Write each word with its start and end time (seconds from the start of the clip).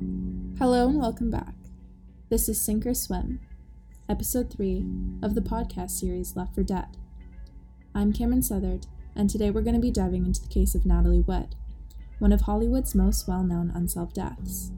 Hello 0.00 0.88
and 0.88 0.98
welcome 0.98 1.30
back. 1.30 1.52
This 2.30 2.48
is 2.48 2.58
Sink 2.58 2.86
or 2.86 2.94
Swim, 2.94 3.38
episode 4.08 4.50
3 4.50 4.86
of 5.22 5.34
the 5.34 5.42
podcast 5.42 5.90
series 5.90 6.34
Left 6.34 6.54
for 6.54 6.62
Dead. 6.62 6.96
I'm 7.94 8.14
Cameron 8.14 8.40
Southard, 8.40 8.86
and 9.14 9.28
today 9.28 9.50
we're 9.50 9.60
going 9.60 9.74
to 9.74 9.80
be 9.80 9.90
diving 9.90 10.24
into 10.24 10.40
the 10.40 10.48
case 10.48 10.74
of 10.74 10.86
Natalie 10.86 11.20
Wood, 11.20 11.54
one 12.18 12.32
of 12.32 12.40
Hollywood's 12.40 12.94
most 12.94 13.28
well 13.28 13.42
known 13.42 13.70
unsolved 13.74 14.14
deaths. 14.14 14.72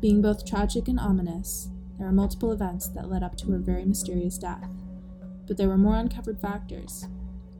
Being 0.00 0.22
both 0.22 0.46
tragic 0.46 0.88
and 0.88 0.98
ominous, 0.98 1.68
there 1.98 2.08
are 2.08 2.12
multiple 2.12 2.50
events 2.50 2.88
that 2.88 3.10
led 3.10 3.22
up 3.22 3.36
to 3.38 3.52
her 3.52 3.58
very 3.58 3.84
mysterious 3.84 4.38
death, 4.38 4.70
but 5.46 5.58
there 5.58 5.68
were 5.68 5.76
more 5.76 5.96
uncovered 5.96 6.40
factors, 6.40 7.08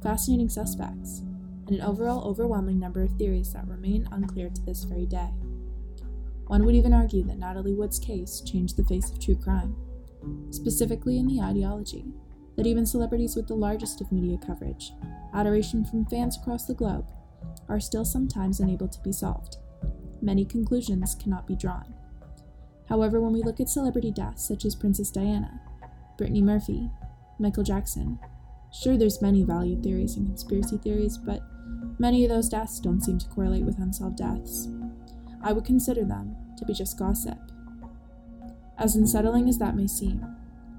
fascinating 0.03 0.49
suspects, 0.49 1.19
and 1.67 1.77
an 1.77 1.83
overall 1.83 2.27
overwhelming 2.27 2.81
number 2.81 3.03
of 3.03 3.11
theories 3.19 3.53
that 3.53 3.69
remain 3.69 4.09
unclear 4.11 4.49
to 4.49 4.63
this 4.63 4.85
very 4.85 5.05
day. 5.05 5.29
One 6.55 6.65
would 6.67 6.77
even 6.77 6.93
argue 6.93 7.25
that 7.25 7.41
Natalie 7.41 7.75
Wood's 7.75 7.99
case 7.99 8.41
changed 8.41 8.77
the 8.77 8.85
face 8.85 9.11
of 9.11 9.19
true 9.19 9.35
crime, 9.35 9.75
specifically 10.51 11.19
in 11.19 11.27
the 11.27 11.41
ideology 11.41 12.05
that 12.57 12.65
even 12.65 12.87
celebrities 12.87 13.35
with 13.35 13.49
the 13.49 13.57
largest 13.57 14.01
of 14.01 14.13
media 14.13 14.39
coverage, 14.39 14.93
adoration 15.35 15.85
from 15.85 16.07
fans 16.07 16.37
across 16.37 16.67
the 16.67 16.75
globe, 16.75 17.09
are 17.69 17.81
still 17.81 18.05
sometimes 18.05 18.61
unable 18.61 18.87
to 18.87 19.01
be 19.01 19.11
solved. 19.11 19.57
Many 20.23 20.45
conclusions 20.45 21.17
cannot 21.17 21.49
be 21.49 21.57
drawn. 21.57 21.93
However, 22.89 23.21
when 23.21 23.33
we 23.33 23.43
look 23.43 23.59
at 23.59 23.69
celebrity 23.69 24.13
deaths 24.13 24.47
such 24.47 24.65
as 24.65 24.77
Princess 24.77 25.11
Diana, 25.11 25.61
Brittany 26.17 26.41
Murphy, 26.41 26.89
Michael 27.41 27.65
Jackson, 27.65 28.17
sure 28.73 28.97
there's 28.97 29.21
many 29.21 29.43
valued 29.43 29.83
theories 29.83 30.17
and 30.17 30.29
conspiracy 30.29 30.79
theories, 30.79 31.19
but 31.19 31.41
many 31.99 32.23
of 32.23 32.31
those 32.31 32.49
deaths 32.49 32.79
don't 32.79 33.01
seem 33.01 33.19
to 33.19 33.29
correlate 33.31 33.65
with 33.65 33.81
unsolved 33.81 34.19
deaths. 34.19 34.69
I 35.43 35.53
would 35.53 35.65
consider 35.65 36.05
them 36.05 36.37
to 36.57 36.65
be 36.65 36.75
just 36.75 36.99
gossip. 36.99 37.39
As 38.79 38.97
unsettling 38.97 39.49
as 39.49 39.59
that 39.59 39.77
may 39.77 39.87
seem, 39.87 40.25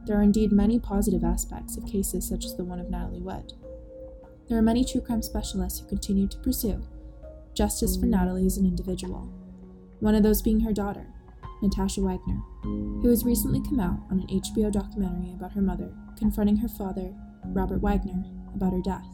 there 0.05 0.17
are 0.17 0.23
indeed 0.23 0.51
many 0.51 0.79
positive 0.79 1.23
aspects 1.23 1.77
of 1.77 1.85
cases 1.85 2.27
such 2.27 2.45
as 2.45 2.55
the 2.55 2.63
one 2.63 2.79
of 2.79 2.89
Natalie 2.89 3.21
Wood. 3.21 3.53
There 4.47 4.57
are 4.57 4.61
many 4.61 4.85
true 4.85 5.01
crime 5.01 5.21
specialists 5.21 5.79
who 5.79 5.87
continue 5.87 6.27
to 6.27 6.37
pursue 6.39 6.83
justice 7.55 7.95
for 7.95 8.05
Natalie 8.05 8.45
as 8.45 8.57
an 8.57 8.65
individual, 8.65 9.29
one 10.01 10.13
of 10.13 10.23
those 10.23 10.41
being 10.41 10.59
her 10.59 10.73
daughter, 10.73 11.07
Natasha 11.61 12.01
Wagner, 12.01 12.41
who 12.61 13.07
has 13.07 13.23
recently 13.23 13.61
come 13.61 13.79
out 13.79 13.99
on 14.11 14.19
an 14.19 14.27
HBO 14.27 14.71
documentary 14.71 15.31
about 15.33 15.53
her 15.53 15.61
mother 15.61 15.91
confronting 16.17 16.57
her 16.57 16.67
father, 16.67 17.13
Robert 17.45 17.81
Wagner, 17.81 18.23
about 18.53 18.73
her 18.73 18.81
death. 18.81 19.07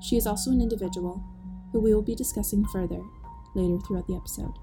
She 0.00 0.16
is 0.16 0.26
also 0.26 0.50
an 0.50 0.60
individual 0.60 1.22
who 1.72 1.80
we 1.80 1.94
will 1.94 2.02
be 2.02 2.14
discussing 2.14 2.64
further 2.66 3.02
later 3.54 3.78
throughout 3.80 4.06
the 4.06 4.16
episode. 4.16 4.54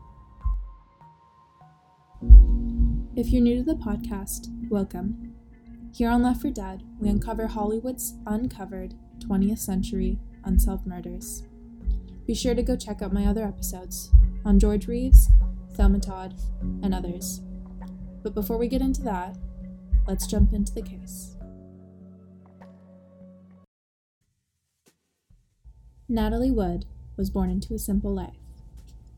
If 3.16 3.30
you're 3.30 3.42
new 3.42 3.58
to 3.58 3.64
the 3.64 3.76
podcast, 3.76 4.48
welcome. 4.70 5.34
Here 5.94 6.10
on 6.10 6.24
Left 6.24 6.42
for 6.42 6.50
Dead, 6.50 6.84
we 7.00 7.10
uncover 7.10 7.48
Hollywood's 7.48 8.16
uncovered 8.26 8.96
20th 9.20 9.60
century 9.60 10.20
unsolved 10.44 10.88
murders. 10.88 11.44
Be 12.26 12.34
sure 12.34 12.56
to 12.56 12.64
go 12.64 12.76
check 12.76 13.02
out 13.02 13.14
my 13.14 13.26
other 13.26 13.44
episodes 13.44 14.12
on 14.44 14.60
George 14.60 14.88
Reeves, 14.88 15.30
Thelma 15.74 16.00
Todd, 16.00 16.36
and 16.82 16.94
others. 16.94 17.42
But 18.24 18.34
before 18.34 18.58
we 18.58 18.68
get 18.68 18.82
into 18.82 19.02
that, 19.04 19.38
let's 20.08 20.28
jump 20.28 20.54
into 20.54 20.74
the 20.74 20.82
case. 20.82 21.36
Natalie 26.10 26.52
Wood 26.52 26.86
was 27.16 27.30
born 27.30 27.50
into 27.50 27.74
a 27.74 27.80
simple 27.80 28.14
life 28.14 28.38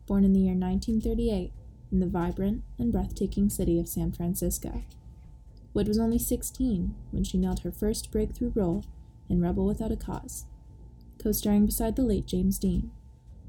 born 0.06 0.24
in 0.24 0.34
the 0.34 0.40
year 0.40 0.54
1938 0.54 1.52
in 1.96 2.02
the 2.02 2.08
vibrant 2.08 2.62
and 2.78 2.92
breathtaking 2.92 3.50
city 3.50 3.80
of 3.80 3.88
San 3.88 4.12
Francisco. 4.12 4.84
Wood 5.74 5.88
was 5.88 5.98
only 5.98 6.20
16 6.20 6.94
when 7.12 7.24
she 7.24 7.38
nailed 7.38 7.62
her 7.62 7.72
first 7.72 8.12
breakthrough 8.12 8.52
role 8.54 8.84
in 9.30 9.42
Rebel 9.42 9.66
Without 9.66 9.94
a 9.94 9.96
Cause, 9.96 10.46
co 11.18 11.32
starring 11.32 11.66
beside 11.66 11.96
the 11.96 12.04
late 12.04 12.28
James 12.28 12.60
Dean, 12.60 12.92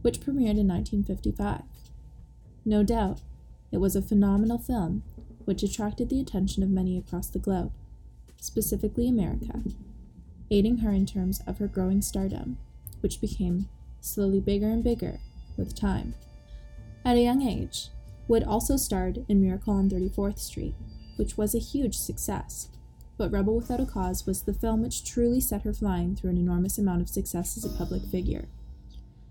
which 0.03 0.21
premiered 0.21 0.59
in 0.59 0.69
1955. 0.69 1.63
No 2.65 2.85
doubt, 2.85 3.21
it 3.73 3.79
was 3.79 3.97
a 3.97 4.03
phenomenal 4.03 4.59
film 4.59 5.03
which 5.45 5.65
attracted 5.65 6.09
the 6.09 6.21
attention 6.21 6.63
of 6.63 6.71
many 6.71 6.97
across 6.97 7.27
the 7.27 7.41
globe, 7.41 7.73
specifically 8.41 9.09
America, 9.09 9.63
aiding 10.53 10.79
her 10.79 10.93
in 10.93 11.05
terms 11.05 11.43
of 11.49 11.59
her 11.59 11.67
growing 11.67 12.01
stardom, 12.01 12.59
which 13.01 13.21
became 13.21 13.69
slowly 14.01 14.39
bigger 14.39 14.69
and 14.69 14.85
bigger 14.85 15.19
with 15.57 15.75
time. 15.75 16.15
At 17.05 17.17
a 17.17 17.23
young 17.23 17.43
age, 17.43 17.89
Wood 18.29 18.43
also 18.43 18.77
starred 18.77 19.25
in 19.29 19.41
Miracle 19.41 19.75
on 19.75 19.89
34th 19.89 20.39
Street, 20.39 20.75
which 21.17 21.37
was 21.37 21.55
a 21.55 21.59
huge 21.59 21.97
success. 21.97 22.69
But 23.17 23.31
Rebel 23.31 23.57
Without 23.57 23.81
a 23.81 23.87
Cause 23.87 24.27
was 24.27 24.43
the 24.43 24.53
film 24.53 24.83
which 24.83 25.05
truly 25.05 25.41
set 25.41 25.63
her 25.63 25.73
flying 25.73 26.17
through 26.17 26.31
an 26.31 26.39
enormous 26.39 26.77
amount 26.77 27.03
of 27.03 27.09
success 27.09 27.57
as 27.57 27.65
a 27.65 27.77
public 27.77 28.03
figure. 28.03 28.49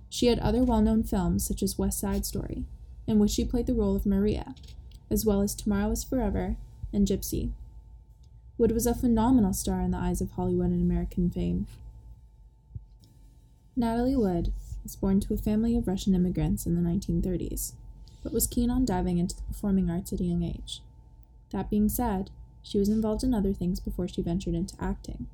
She 0.10 0.28
had 0.28 0.40
other 0.40 0.64
well 0.64 0.82
known 0.82 1.04
films 1.04 1.46
such 1.46 1.62
as 1.62 1.78
West 1.78 2.00
Side 2.00 2.26
Story, 2.26 2.64
in 3.06 3.20
which 3.20 3.32
she 3.32 3.46
played 3.46 3.68
the 3.68 3.74
role 3.74 3.96
of 3.96 4.06
Maria, 4.06 4.56
as 5.12 5.26
well 5.26 5.42
as 5.42 5.54
Tomorrow 5.54 5.92
is 5.92 6.04
Forever 6.04 6.56
and 6.94 7.06
Gypsy. 7.06 7.52
Wood 8.58 8.72
was 8.72 8.88
a 8.88 8.96
phenomenal 8.96 9.54
star 9.54 9.82
in 9.82 9.92
the 9.92 9.98
eyes 9.98 10.22
of 10.22 10.32
Hollywood 10.32 10.72
and 10.72 10.82
American 10.82 11.30
fame. 11.30 11.68
Natalie 13.76 14.16
Wood 14.16 14.54
was 14.84 14.96
born 14.96 15.20
to 15.20 15.34
a 15.34 15.38
family 15.38 15.76
of 15.76 15.88
Russian 15.88 16.16
immigrants 16.16 16.66
in 16.66 16.76
the 16.76 16.90
1930s, 16.90 17.74
but 18.26 18.34
was 18.34 18.48
keen 18.48 18.72
on 18.72 18.84
diving 18.86 19.20
into 19.20 19.36
the 19.36 19.44
performing 19.44 19.88
arts 19.88 20.12
at 20.12 20.20
a 20.20 20.24
young 20.24 20.42
age. 20.42 20.82
That 21.52 21.70
being 21.70 21.88
said, 21.88 22.32
she 22.64 22.80
was 22.80 22.90
involved 22.90 23.24
in 23.24 23.36
other 23.36 23.54
things 23.54 23.80
before 23.80 24.08
she 24.08 24.24
ventured 24.24 24.56
into 24.56 24.76
acting. 24.82 25.28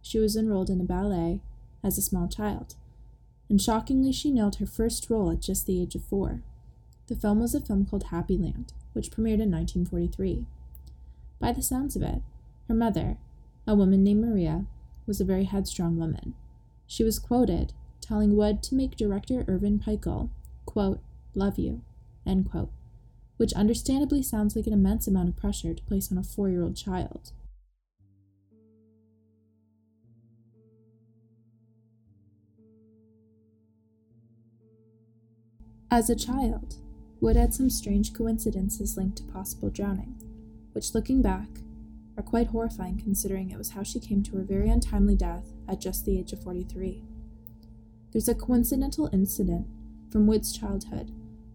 She 0.00 0.20
was 0.20 0.36
enrolled 0.36 0.70
in 0.70 0.80
a 0.80 0.84
ballet 0.84 1.40
as 1.82 1.98
a 1.98 2.02
small 2.02 2.28
child, 2.28 2.76
and 3.48 3.60
shockingly, 3.60 4.12
she 4.12 4.30
nailed 4.30 4.56
her 4.56 4.66
first 4.66 5.10
role 5.10 5.32
at 5.32 5.40
just 5.40 5.66
the 5.66 5.82
age 5.82 5.96
of 5.96 6.04
four. 6.04 6.42
The 7.08 7.16
film 7.16 7.40
was 7.40 7.52
a 7.52 7.60
film 7.60 7.84
called 7.84 8.04
Happy 8.04 8.38
Land, 8.38 8.74
which 8.92 9.10
premiered 9.10 9.42
in 9.42 9.50
1943. 9.50 10.46
By 11.40 11.50
the 11.50 11.62
sounds 11.62 11.96
of 11.96 12.02
it, 12.02 12.22
her 12.68 12.74
mother, 12.74 13.16
a 13.66 13.74
woman 13.74 14.04
named 14.04 14.20
Maria, 14.24 14.66
was 15.04 15.20
a 15.20 15.24
very 15.24 15.44
headstrong 15.44 15.98
woman. 15.98 16.34
She 16.86 17.02
was 17.02 17.18
quoted 17.18 17.72
telling 18.00 18.36
Wood 18.36 18.62
to 18.62 18.76
make 18.76 18.96
director 18.96 19.44
Irvin 19.48 19.80
Pichel, 19.80 20.30
quote, 20.64 21.00
love 21.34 21.58
you, 21.58 21.82
end 22.30 22.50
quote, 22.50 22.70
which 23.36 23.52
understandably 23.54 24.22
sounds 24.22 24.54
like 24.54 24.66
an 24.66 24.72
immense 24.72 25.06
amount 25.06 25.28
of 25.28 25.36
pressure 25.36 25.74
to 25.74 25.82
place 25.82 26.10
on 26.10 26.18
a 26.18 26.22
four 26.22 26.48
year 26.48 26.62
old 26.62 26.76
child. 26.76 27.32
As 35.90 36.08
a 36.08 36.14
child, 36.14 36.76
Wood 37.20 37.34
had 37.34 37.52
some 37.52 37.68
strange 37.68 38.14
coincidences 38.14 38.96
linked 38.96 39.18
to 39.18 39.24
possible 39.24 39.70
drowning, 39.70 40.14
which, 40.72 40.94
looking 40.94 41.20
back, 41.20 41.48
are 42.16 42.22
quite 42.22 42.48
horrifying 42.48 42.98
considering 42.98 43.50
it 43.50 43.58
was 43.58 43.70
how 43.70 43.82
she 43.82 43.98
came 43.98 44.22
to 44.22 44.36
her 44.36 44.44
very 44.44 44.68
untimely 44.68 45.16
death 45.16 45.52
at 45.68 45.80
just 45.80 46.04
the 46.04 46.16
age 46.16 46.32
of 46.32 46.42
43. 46.42 47.02
There's 48.12 48.28
a 48.28 48.34
coincidental 48.34 49.10
incident 49.12 49.66
from 50.10 50.26
Wood's 50.26 50.56
childhood 50.56 51.10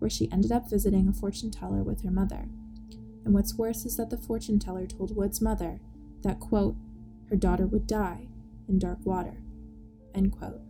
where 0.06 0.10
she 0.12 0.32
ended 0.32 0.52
up 0.52 0.70
visiting 0.70 1.08
a 1.08 1.14
fortune 1.14 1.50
teller 1.50 1.82
with 1.82 2.04
her 2.04 2.12
mother. 2.12 2.48
And 3.26 3.34
what's 3.34 3.58
worse 3.58 3.86
is 3.86 3.98
that 3.98 4.12
the 4.12 4.20
fortune 4.20 4.60
teller 4.60 4.86
told 4.86 5.16
Wood's 5.16 5.42
mother 5.42 5.80
that, 6.22 6.40
quote, 6.40 6.76
her 7.32 7.36
daughter 7.36 7.66
would 7.66 7.88
die 7.88 8.28
in 8.70 8.78
dark 8.78 9.00
water, 9.04 9.42
end 10.14 10.32
quote. 10.32 10.62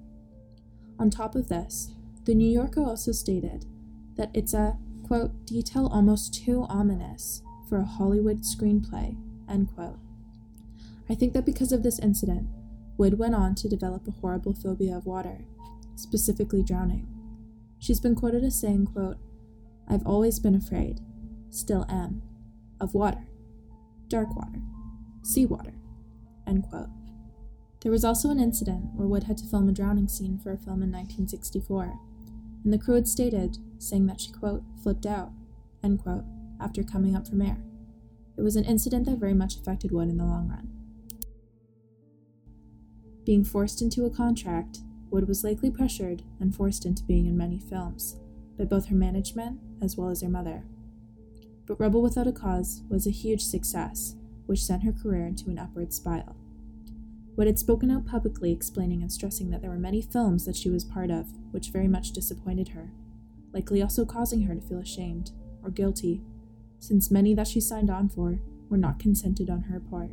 On 0.97 1.09
top 1.09 1.35
of 1.35 1.50
this, 1.50 1.91
the 2.24 2.33
New 2.33 2.50
Yorker 2.50 2.81
also 2.81 3.12
stated 3.12 3.65
that 4.15 4.31
it's 4.33 4.54
a, 4.54 4.77
quote, 5.06 5.45
detail 5.45 5.88
almost 5.88 6.33
too 6.33 6.65
ominous 6.69 7.42
for 7.68 7.80
a 7.80 7.86
Hollywood 7.86 8.44
screenplay, 8.44 9.18
end 9.50 9.68
quote. 9.75 10.00
I 11.09 11.15
think 11.15 11.33
that 11.33 11.45
because 11.45 11.74
of 11.74 11.83
this 11.83 12.00
incident, 12.00 12.48
Wood 12.98 13.19
went 13.19 13.36
on 13.36 13.54
to 13.56 13.68
develop 13.68 14.07
a 14.07 14.12
horrible 14.12 14.54
phobia 14.54 14.95
of 14.95 15.06
water 15.06 15.39
specifically 15.98 16.63
drowning. 16.63 17.06
She's 17.80 18.00
been 18.00 18.15
quoted 18.15 18.44
as 18.44 18.59
saying, 18.59 18.88
quote, 18.88 19.18
I've 19.87 20.05
always 20.05 20.39
been 20.39 20.55
afraid, 20.55 20.99
still 21.49 21.85
am, 21.89 22.21
of 22.79 22.93
water, 22.93 23.27
dark 24.07 24.35
water, 24.35 24.61
seawater, 25.21 25.73
end 26.47 26.63
quote. 26.69 26.89
There 27.81 27.91
was 27.91 28.03
also 28.03 28.29
an 28.29 28.39
incident 28.39 28.95
where 28.95 29.07
Wood 29.07 29.23
had 29.23 29.37
to 29.37 29.45
film 29.45 29.69
a 29.69 29.71
drowning 29.71 30.07
scene 30.07 30.39
for 30.39 30.51
a 30.51 30.57
film 30.57 30.81
in 30.81 30.91
1964, 30.91 31.93
and 32.63 32.73
the 32.73 32.79
crew 32.79 32.95
had 32.95 33.07
stated, 33.07 33.57
saying 33.77 34.07
that 34.07 34.19
she, 34.19 34.31
quote, 34.31 34.63
flipped 34.81 35.05
out, 35.05 35.31
end 35.83 36.01
quote, 36.01 36.25
after 36.59 36.83
coming 36.83 37.15
up 37.15 37.27
from 37.27 37.41
air. 37.41 37.57
It 38.37 38.41
was 38.41 38.55
an 38.55 38.65
incident 38.65 39.05
that 39.05 39.19
very 39.19 39.35
much 39.35 39.55
affected 39.55 39.91
Wood 39.91 40.09
in 40.09 40.17
the 40.17 40.25
long 40.25 40.49
run. 40.49 40.69
Being 43.23 43.43
forced 43.43 43.81
into 43.81 44.05
a 44.05 44.09
contract 44.09 44.79
Wood 45.11 45.27
was 45.27 45.43
likely 45.43 45.69
pressured 45.69 46.23
and 46.39 46.53
forced 46.53 46.85
into 46.85 47.03
being 47.03 47.25
in 47.25 47.37
many 47.37 47.59
films 47.59 48.17
by 48.57 48.65
both 48.65 48.87
her 48.87 48.95
management 48.95 49.59
as 49.81 49.98
well 49.98 50.10
as 50.10 50.22
her 50.22 50.30
mother. 50.30 50.63
but 51.66 51.80
Rebel 51.80 52.01
Without 52.01 52.27
a 52.27 52.31
Cause 52.31 52.83
was 52.89 53.07
a 53.07 53.12
huge 53.12 53.44
success, 53.44 54.16
which 54.45 54.63
sent 54.63 54.83
her 54.83 54.92
career 54.92 55.25
into 55.25 55.50
an 55.50 55.57
upward 55.60 55.94
spiral. 55.94 56.36
Wood 57.36 57.48
had 57.48 57.60
spoken 57.60 57.92
out 57.92 58.06
publicly, 58.06 58.51
explaining 58.51 59.01
and 59.01 59.12
stressing 59.12 59.50
that 59.50 59.62
there 59.62 59.72
were 59.72 59.77
many 59.80 60.01
films 60.01 60.45
that 60.45 60.56
she 60.56 60.69
was 60.69 60.83
part 60.86 61.12
of, 61.12 61.27
which 61.51 61.72
very 61.72 61.88
much 61.88 62.12
disappointed 62.12 62.69
her, 62.69 62.92
likely 63.51 63.81
also 63.81 64.06
causing 64.06 64.44
her 64.44 64.56
to 64.56 64.62
feel 64.62 64.80
ashamed 64.80 65.31
or 65.63 65.69
guilty, 65.69 66.21
since 66.80 67.12
many 67.12 67.33
that 67.33 67.48
she 67.48 67.60
signed 67.60 67.89
on 67.89 68.07
for 68.07 68.39
were 68.69 68.78
not 68.78 69.00
consented 69.00 69.50
on 69.50 69.63
her 69.63 69.80
part. 69.80 70.12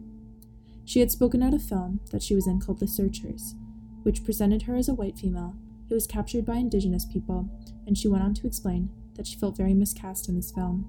She 0.84 1.00
had 1.00 1.12
spoken 1.12 1.42
out 1.42 1.54
a 1.54 1.58
film 1.58 2.00
that 2.10 2.22
she 2.22 2.34
was 2.34 2.46
in 2.46 2.60
called 2.60 2.80
The 2.80 2.88
Searchers, 2.88 3.54
which 4.02 4.24
presented 4.24 4.62
her 4.62 4.74
as 4.74 4.88
a 4.88 4.94
white 4.94 5.18
female 5.18 5.54
who 5.88 5.94
was 5.94 6.06
captured 6.06 6.44
by 6.44 6.56
indigenous 6.56 7.04
people, 7.04 7.48
and 7.86 7.96
she 7.96 8.08
went 8.08 8.24
on 8.24 8.34
to 8.34 8.46
explain 8.46 8.90
that 9.14 9.26
she 9.26 9.38
felt 9.38 9.56
very 9.56 9.74
miscast 9.74 10.28
in 10.28 10.36
this 10.36 10.52
film. 10.52 10.86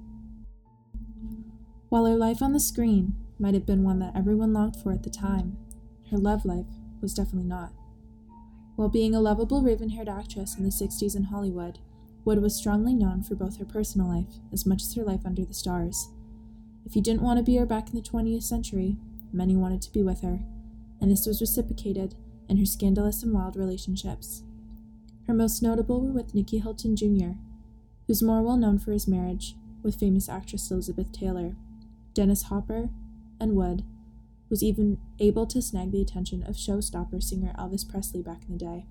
While 1.90 2.06
her 2.06 2.16
life 2.16 2.42
on 2.42 2.54
the 2.54 2.60
screen 2.60 3.16
might 3.38 3.54
have 3.54 3.66
been 3.66 3.84
one 3.84 4.00
that 4.00 4.16
everyone 4.16 4.54
longed 4.54 4.76
for 4.76 4.92
at 4.92 5.04
the 5.04 5.10
time, 5.10 5.58
her 6.12 6.18
love 6.18 6.46
life 6.46 6.66
was 7.02 7.14
definitely 7.14 7.48
not. 7.48 7.72
While 8.76 8.90
being 8.90 9.14
a 9.14 9.22
lovable 9.22 9.62
raven 9.62 9.90
haired 9.90 10.10
actress 10.10 10.58
in 10.58 10.64
the 10.64 10.70
60s 10.70 11.16
in 11.16 11.26
Hollywood, 11.26 11.80
Wood 12.26 12.42
was 12.42 12.56
strongly 12.56 12.96
known 12.96 13.22
for 13.22 13.36
both 13.36 13.58
her 13.58 13.66
personal 13.66 14.08
life 14.08 14.40
as 14.52 14.66
much 14.66 14.82
as 14.82 14.96
her 14.96 15.04
life 15.04 15.26
under 15.26 15.44
the 15.44 15.54
stars. 15.54 16.10
If 16.86 16.96
you 16.96 17.02
didn't 17.02 17.22
want 17.22 17.38
to 17.38 17.44
be 17.44 17.58
her 17.58 17.66
back 17.66 17.90
in 17.90 17.96
the 17.96 18.02
20th 18.02 18.44
century, 18.44 18.98
many 19.32 19.56
wanted 19.56 19.82
to 19.84 19.92
be 19.92 20.02
with 20.02 20.22
her, 20.22 20.40
and 21.02 21.12
this 21.12 21.26
was 21.26 21.42
reciprocated 21.42 22.16
in 22.48 22.58
her 22.58 22.66
scandalous 22.66 23.24
and 23.24 23.34
wild 23.34 23.56
relationships. 23.56 24.44
Her 25.28 25.34
most 25.34 25.62
notable 25.62 26.02
were 26.02 26.12
with 26.12 26.34
Nicky 26.34 26.60
Hilton 26.60 26.96
Jr., 26.96 27.34
who's 28.08 28.24
more 28.24 28.42
well 28.42 28.58
known 28.58 28.80
for 28.80 28.92
his 28.92 29.08
marriage 29.08 29.56
with 29.82 30.00
famous 30.00 30.30
actress 30.30 30.70
Elizabeth 30.72 31.12
Taylor, 31.12 31.56
Dennis 32.14 32.44
Hopper, 32.44 32.90
and 33.40 33.56
Wood, 33.56 33.84
was 34.50 34.64
even 34.64 34.98
able 35.20 35.46
to 35.48 35.62
snag 35.62 35.92
the 35.92 36.02
attention 36.02 36.44
of 36.44 36.56
showstopper 36.56 37.22
singer 37.22 37.54
Elvis 37.58 37.88
Presley 37.88 38.22
back 38.22 38.44
in 38.48 38.58
the 38.58 38.66
day. 38.66 38.86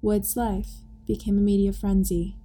Wood's 0.00 0.36
life 0.36 0.82
became 1.06 1.38
a 1.38 1.40
media 1.40 1.72
frenzy. 1.72 2.36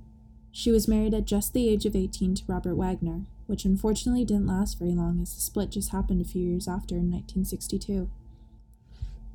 She 0.52 0.72
was 0.72 0.88
married 0.88 1.14
at 1.14 1.26
just 1.26 1.54
the 1.54 1.68
age 1.68 1.86
of 1.86 1.96
18 1.96 2.36
to 2.36 2.44
Robert 2.48 2.76
Wagner, 2.76 3.26
which 3.48 3.66
unfortunately 3.66 4.26
didn't 4.26 4.48
last 4.48 4.80
very 4.80 4.94
long 4.94 5.20
as 5.22 5.34
the 5.34 5.42
split 5.42 5.72
just 5.72 5.92
happened 5.92 6.22
a 6.22 6.26
few 6.26 6.42
years 6.42 6.68
after 6.68 6.96
in 6.96 7.12
1962. 7.12 8.10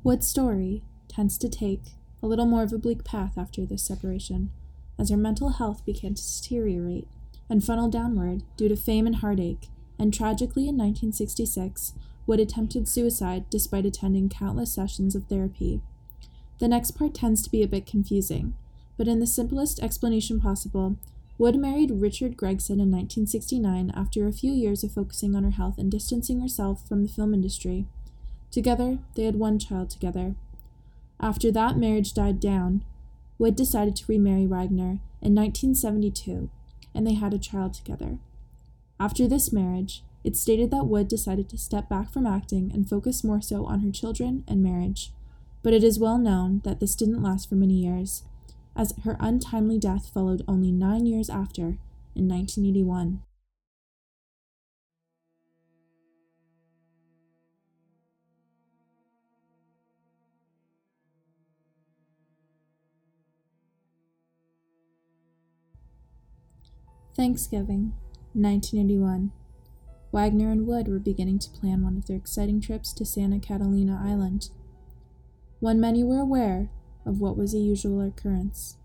Wood's 0.03 0.27
story 0.27 0.83
tends 1.07 1.37
to 1.37 1.49
take 1.49 1.81
a 2.21 2.27
little 2.27 2.45
more 2.45 2.63
of 2.63 2.73
a 2.73 2.77
bleak 2.77 3.03
path 3.03 3.37
after 3.37 3.65
this 3.65 3.83
separation, 3.83 4.51
as 4.99 5.09
her 5.09 5.17
mental 5.17 5.49
health 5.49 5.85
began 5.85 6.13
to 6.13 6.23
deteriorate 6.23 7.07
and 7.49 7.63
funnel 7.63 7.89
downward 7.89 8.43
due 8.57 8.69
to 8.69 8.75
fame 8.75 9.05
and 9.05 9.17
heartache, 9.17 9.69
and 9.99 10.13
tragically 10.13 10.63
in 10.63 10.77
1966, 10.77 11.93
Wood 12.25 12.39
attempted 12.39 12.87
suicide 12.87 13.45
despite 13.49 13.85
attending 13.85 14.29
countless 14.29 14.73
sessions 14.73 15.13
of 15.15 15.25
therapy. 15.25 15.81
The 16.59 16.67
next 16.67 16.91
part 16.91 17.13
tends 17.13 17.43
to 17.43 17.49
be 17.49 17.63
a 17.63 17.67
bit 17.67 17.85
confusing, 17.85 18.55
but 18.97 19.07
in 19.07 19.19
the 19.19 19.27
simplest 19.27 19.81
explanation 19.81 20.39
possible, 20.39 20.97
Wood 21.37 21.57
married 21.57 21.91
Richard 21.91 22.37
Gregson 22.37 22.79
in 22.79 22.91
1969 22.91 23.91
after 23.95 24.27
a 24.27 24.31
few 24.31 24.51
years 24.51 24.83
of 24.83 24.93
focusing 24.93 25.35
on 25.35 25.43
her 25.43 25.51
health 25.51 25.77
and 25.77 25.91
distancing 25.91 26.39
herself 26.39 26.87
from 26.87 27.03
the 27.03 27.09
film 27.09 27.33
industry. 27.33 27.85
Together, 28.51 28.99
they 29.15 29.23
had 29.23 29.35
one 29.35 29.57
child 29.57 29.89
together. 29.89 30.35
After 31.19 31.51
that 31.51 31.75
marriage 31.75 32.13
died 32.13 32.39
down, 32.39 32.83
Wood 33.37 33.55
decided 33.55 33.95
to 33.97 34.05
remarry 34.07 34.45
Wagner 34.45 34.99
in 35.21 35.35
1972, 35.35 36.49
and 36.93 37.05
they 37.05 37.13
had 37.13 37.33
a 37.33 37.39
child 37.39 37.73
together. 37.73 38.19
After 38.99 39.27
this 39.27 39.51
marriage, 39.51 40.03
it's 40.23 40.39
stated 40.39 40.71
that 40.71 40.85
Wood 40.87 41.07
decided 41.07 41.49
to 41.49 41.57
step 41.57 41.89
back 41.89 42.11
from 42.11 42.25
acting 42.25 42.71
and 42.73 42.87
focus 42.87 43.23
more 43.23 43.41
so 43.41 43.65
on 43.65 43.81
her 43.81 43.91
children 43.91 44.43
and 44.47 44.63
marriage. 44.63 45.11
But 45.61 45.73
it 45.73 45.83
is 45.83 45.99
well 45.99 46.17
known 46.17 46.61
that 46.63 46.79
this 46.79 46.95
didn't 46.95 47.23
last 47.23 47.49
for 47.49 47.55
many 47.55 47.73
years, 47.73 48.23
as 48.75 48.93
her 49.03 49.17
untimely 49.19 49.79
death 49.79 50.09
followed 50.13 50.43
only 50.47 50.71
nine 50.71 51.05
years 51.05 51.29
after, 51.29 51.77
in 52.15 52.27
1981. 52.27 53.21
Thanksgiving, 67.15 67.93
1981. 68.33 69.31
Wagner 70.11 70.51
and 70.51 70.65
Wood 70.65 70.87
were 70.87 70.97
beginning 70.97 71.37
to 71.39 71.49
plan 71.51 71.83
one 71.83 71.95
of 71.95 72.07
their 72.07 72.17
exciting 72.17 72.59
trips 72.59 72.91
to 72.93 73.05
Santa 73.05 73.39
Catalina 73.39 74.01
Island. 74.03 74.49
When 75.59 75.79
many 75.79 76.03
were 76.03 76.19
aware 76.19 76.69
of 77.05 77.21
what 77.21 77.37
was 77.37 77.53
a 77.53 77.59
usual 77.59 78.01
occurrence. 78.01 78.77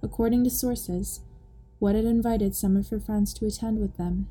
According 0.00 0.44
to 0.44 0.50
sources, 0.50 1.22
Wood 1.80 1.96
had 1.96 2.04
invited 2.04 2.54
some 2.54 2.76
of 2.76 2.88
her 2.90 3.00
friends 3.00 3.34
to 3.34 3.46
attend 3.46 3.80
with 3.80 3.96
them, 3.96 4.28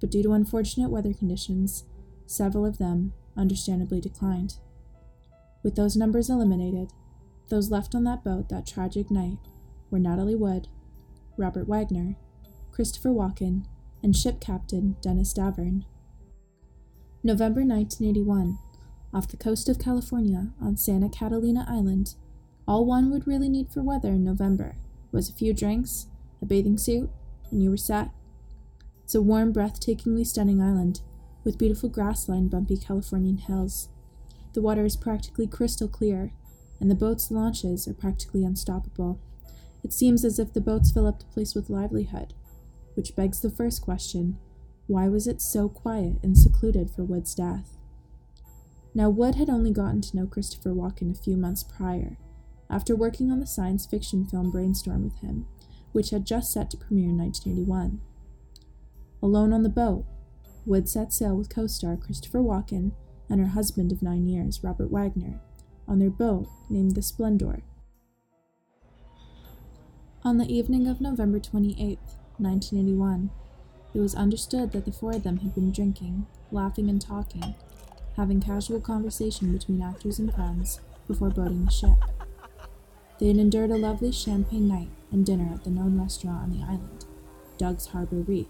but 0.00 0.10
due 0.10 0.22
to 0.22 0.32
unfortunate 0.32 0.90
weather 0.90 1.12
conditions, 1.12 1.84
several 2.26 2.64
of 2.64 2.78
them 2.78 3.12
understandably 3.36 4.00
declined. 4.00 4.58
With 5.64 5.74
those 5.74 5.96
numbers 5.96 6.30
eliminated, 6.30 6.92
those 7.48 7.70
left 7.70 7.96
on 7.96 8.04
that 8.04 8.22
boat 8.22 8.48
that 8.48 8.66
tragic 8.66 9.10
night 9.10 9.38
were 9.90 9.98
Natalie 9.98 10.36
Wood, 10.36 10.68
Robert 11.36 11.66
Wagner, 11.66 12.14
Christopher 12.72 13.10
Walken, 13.10 13.64
and 14.02 14.16
ship 14.16 14.40
captain 14.40 14.96
Dennis 15.02 15.34
Davern. 15.34 15.84
November 17.22 17.60
1981, 17.60 18.58
off 19.12 19.28
the 19.28 19.36
coast 19.36 19.68
of 19.68 19.78
California 19.78 20.52
on 20.60 20.76
Santa 20.76 21.08
Catalina 21.08 21.66
Island, 21.68 22.14
all 22.66 22.84
one 22.84 23.10
would 23.10 23.26
really 23.26 23.48
need 23.48 23.70
for 23.70 23.82
weather 23.82 24.10
in 24.10 24.24
November 24.24 24.76
was 25.12 25.28
a 25.28 25.34
few 25.34 25.52
drinks, 25.52 26.06
a 26.40 26.46
bathing 26.46 26.78
suit, 26.78 27.10
and 27.50 27.62
you 27.62 27.70
were 27.70 27.76
set. 27.76 28.10
It's 29.04 29.14
a 29.14 29.22
warm, 29.22 29.52
breathtakingly 29.52 30.26
stunning 30.26 30.62
island, 30.62 31.00
with 31.42 31.58
beautiful 31.58 31.88
grass-lined, 31.88 32.50
bumpy 32.50 32.76
Californian 32.76 33.38
hills. 33.38 33.88
The 34.52 34.62
water 34.62 34.84
is 34.84 34.96
practically 34.96 35.46
crystal 35.46 35.88
clear, 35.88 36.32
and 36.78 36.90
the 36.90 36.94
boats' 36.94 37.30
launches 37.30 37.88
are 37.88 37.94
practically 37.94 38.44
unstoppable. 38.44 39.20
It 39.82 39.92
seems 39.92 40.24
as 40.24 40.38
if 40.38 40.52
the 40.52 40.60
boats 40.60 40.92
fill 40.92 41.06
up 41.06 41.18
the 41.18 41.24
place 41.26 41.54
with 41.54 41.70
livelihood, 41.70 42.34
which 43.00 43.16
begs 43.16 43.40
the 43.40 43.48
first 43.48 43.80
question 43.80 44.36
why 44.86 45.08
was 45.08 45.26
it 45.26 45.40
so 45.40 45.70
quiet 45.70 46.16
and 46.22 46.36
secluded 46.36 46.90
for 46.90 47.02
Wood's 47.02 47.34
death? 47.34 47.78
Now, 48.94 49.08
Wood 49.08 49.36
had 49.36 49.48
only 49.48 49.72
gotten 49.72 50.02
to 50.02 50.16
know 50.18 50.26
Christopher 50.26 50.74
Walken 50.74 51.10
a 51.10 51.14
few 51.14 51.38
months 51.38 51.62
prior, 51.62 52.18
after 52.68 52.94
working 52.94 53.30
on 53.30 53.40
the 53.40 53.46
science 53.46 53.86
fiction 53.86 54.26
film 54.26 54.50
Brainstorm 54.50 55.02
with 55.02 55.18
him, 55.20 55.46
which 55.92 56.10
had 56.10 56.26
just 56.26 56.52
set 56.52 56.68
to 56.72 56.76
premiere 56.76 57.08
in 57.08 57.16
1981. 57.16 58.02
Alone 59.22 59.54
on 59.54 59.62
the 59.62 59.70
boat, 59.70 60.04
Wood 60.66 60.86
set 60.86 61.10
sail 61.10 61.34
with 61.34 61.48
co 61.48 61.66
star 61.66 61.96
Christopher 61.96 62.40
Walken 62.40 62.92
and 63.30 63.40
her 63.40 63.52
husband 63.52 63.92
of 63.92 64.02
nine 64.02 64.26
years, 64.26 64.62
Robert 64.62 64.90
Wagner, 64.90 65.40
on 65.88 66.00
their 66.00 66.10
boat 66.10 66.48
named 66.68 66.96
the 66.96 67.00
Splendor. 67.00 67.62
On 70.22 70.36
the 70.36 70.52
evening 70.54 70.86
of 70.86 71.00
November 71.00 71.40
28, 71.40 71.98
1981, 72.40 73.30
it 73.94 74.00
was 74.00 74.14
understood 74.14 74.72
that 74.72 74.84
the 74.84 74.92
four 74.92 75.12
of 75.12 75.22
them 75.22 75.38
had 75.38 75.54
been 75.54 75.72
drinking, 75.72 76.26
laughing, 76.50 76.88
and 76.88 77.00
talking, 77.00 77.54
having 78.16 78.40
casual 78.40 78.80
conversation 78.80 79.52
between 79.52 79.82
actors 79.82 80.18
and 80.18 80.32
friends 80.34 80.80
before 81.06 81.30
boarding 81.30 81.64
the 81.64 81.70
ship. 81.70 81.98
They 83.18 83.28
had 83.28 83.36
endured 83.36 83.70
a 83.70 83.76
lovely 83.76 84.12
champagne 84.12 84.68
night 84.68 84.88
and 85.12 85.26
dinner 85.26 85.52
at 85.52 85.64
the 85.64 85.70
known 85.70 86.00
restaurant 86.00 86.42
on 86.42 86.50
the 86.50 86.64
island, 86.64 87.04
Doug's 87.58 87.86
Harbor 87.86 88.16
Reef. 88.16 88.46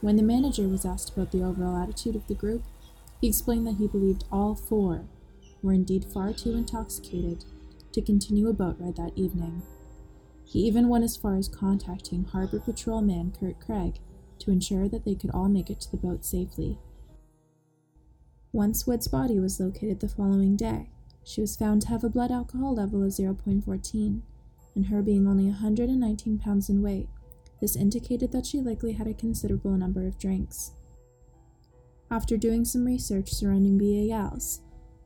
When 0.00 0.16
the 0.16 0.22
manager 0.22 0.68
was 0.68 0.84
asked 0.84 1.10
about 1.10 1.32
the 1.32 1.42
overall 1.42 1.82
attitude 1.82 2.14
of 2.14 2.26
the 2.26 2.34
group, 2.34 2.62
he 3.20 3.28
explained 3.28 3.66
that 3.66 3.76
he 3.76 3.88
believed 3.88 4.24
all 4.30 4.54
four 4.54 5.06
were 5.62 5.72
indeed 5.72 6.04
far 6.04 6.32
too 6.32 6.52
intoxicated 6.52 7.44
to 7.92 8.02
continue 8.02 8.48
a 8.48 8.52
boat 8.52 8.76
ride 8.78 8.96
that 8.96 9.12
evening. 9.16 9.62
He 10.44 10.60
even 10.60 10.88
went 10.88 11.04
as 11.04 11.16
far 11.16 11.36
as 11.36 11.48
contacting 11.48 12.24
Harbor 12.24 12.60
Patrolman 12.60 13.32
Kurt 13.38 13.58
Craig 13.60 13.98
to 14.40 14.50
ensure 14.50 14.88
that 14.88 15.04
they 15.04 15.14
could 15.14 15.30
all 15.30 15.48
make 15.48 15.70
it 15.70 15.80
to 15.82 15.90
the 15.90 15.96
boat 15.96 16.24
safely. 16.24 16.78
Once 18.52 18.86
Wood's 18.86 19.08
body 19.08 19.40
was 19.40 19.58
located 19.58 20.00
the 20.00 20.08
following 20.08 20.54
day, 20.54 20.90
she 21.24 21.40
was 21.40 21.56
found 21.56 21.82
to 21.82 21.88
have 21.88 22.04
a 22.04 22.10
blood 22.10 22.30
alcohol 22.30 22.74
level 22.74 23.02
of 23.02 23.10
0.14, 23.10 24.20
and 24.74 24.86
her 24.86 25.02
being 25.02 25.26
only 25.26 25.46
119 25.46 26.38
pounds 26.38 26.68
in 26.68 26.82
weight, 26.82 27.08
this 27.60 27.74
indicated 27.74 28.30
that 28.32 28.46
she 28.46 28.60
likely 28.60 28.92
had 28.92 29.06
a 29.06 29.14
considerable 29.14 29.72
number 29.72 30.06
of 30.06 30.18
drinks. 30.18 30.72
After 32.10 32.36
doing 32.36 32.64
some 32.64 32.84
research 32.84 33.32
surrounding 33.32 33.78
BALs, 33.78 34.60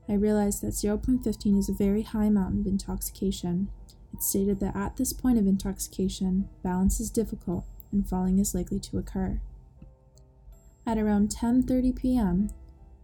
I 0.09 0.15
realized 0.15 0.63
that 0.63 0.75
0.15 0.75 1.59
is 1.59 1.69
a 1.69 1.73
very 1.73 2.03
high 2.03 2.25
amount 2.25 2.61
of 2.61 2.67
intoxication. 2.67 3.69
It 4.13 4.23
stated 4.23 4.61
that 4.61 4.77
at 4.77 4.97
this 4.97 5.13
point 5.13 5.39
of 5.39 5.47
intoxication, 5.47 6.49
balance 6.63 7.01
is 7.01 7.11
difficult, 7.11 7.65
and 7.93 8.09
falling 8.09 8.39
is 8.39 8.55
likely 8.55 8.81
to 8.81 8.99
occur. 8.99 9.41
At 10.87 10.99
around 10.99 11.29
10:30 11.31 11.95
p.m., 11.95 12.51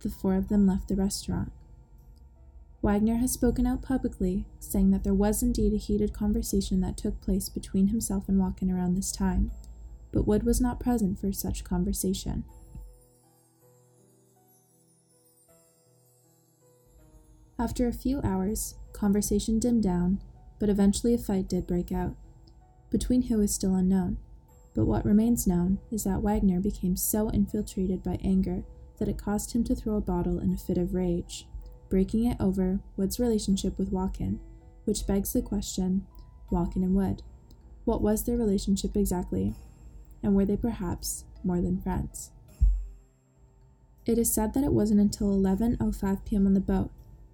the 0.00 0.08
four 0.10 0.34
of 0.34 0.48
them 0.48 0.66
left 0.66 0.88
the 0.88 0.96
restaurant. 0.96 1.52
Wagner 2.82 3.16
has 3.16 3.32
spoken 3.32 3.66
out 3.66 3.80
publicly, 3.80 4.46
saying 4.60 4.90
that 4.90 5.04
there 5.04 5.14
was 5.14 5.42
indeed 5.42 5.72
a 5.72 5.78
heated 5.78 6.12
conversation 6.12 6.80
that 6.80 6.98
took 6.98 7.20
place 7.22 7.48
between 7.48 7.88
himself 7.88 8.28
and 8.28 8.38
Walken 8.38 8.70
around 8.70 8.94
this 8.94 9.10
time, 9.10 9.50
but 10.12 10.26
Wood 10.26 10.42
was 10.42 10.60
not 10.60 10.80
present 10.80 11.18
for 11.18 11.32
such 11.32 11.64
conversation. 11.64 12.44
After 17.58 17.88
a 17.88 17.92
few 17.92 18.20
hours, 18.22 18.74
conversation 18.92 19.58
dimmed 19.58 19.82
down, 19.82 20.20
but 20.58 20.68
eventually 20.68 21.14
a 21.14 21.18
fight 21.18 21.48
did 21.48 21.66
break 21.66 21.92
out. 21.92 22.14
Between 22.90 23.22
who 23.22 23.40
is 23.40 23.54
still 23.54 23.74
unknown, 23.74 24.18
but 24.74 24.86
what 24.86 25.04
remains 25.04 25.46
known 25.46 25.78
is 25.90 26.04
that 26.04 26.20
Wagner 26.20 26.60
became 26.60 26.96
so 26.96 27.30
infiltrated 27.30 28.02
by 28.02 28.18
anger 28.22 28.64
that 28.98 29.08
it 29.08 29.18
caused 29.18 29.52
him 29.52 29.64
to 29.64 29.74
throw 29.74 29.96
a 29.96 30.00
bottle 30.00 30.38
in 30.38 30.52
a 30.52 30.56
fit 30.56 30.78
of 30.78 30.94
rage, 30.94 31.46
breaking 31.88 32.24
it 32.24 32.36
over 32.40 32.80
Wood's 32.96 33.20
relationship 33.20 33.78
with 33.78 33.92
Walken, 33.92 34.38
which 34.84 35.06
begs 35.06 35.32
the 35.32 35.42
question 35.42 36.06
Walken 36.50 36.76
and 36.76 36.94
Wood. 36.94 37.22
What 37.84 38.02
was 38.02 38.24
their 38.24 38.36
relationship 38.36 38.96
exactly? 38.96 39.54
And 40.22 40.34
were 40.34 40.44
they 40.44 40.56
perhaps 40.56 41.24
more 41.42 41.60
than 41.60 41.80
friends? 41.80 42.30
It 44.06 44.18
is 44.18 44.32
said 44.32 44.54
that 44.54 44.64
it 44.64 44.72
wasn't 44.72 45.00
until 45.00 45.28
11:05 45.28 46.24
p.m. 46.24 46.46
on 46.46 46.54
the 46.54 46.60
boat 46.60 46.90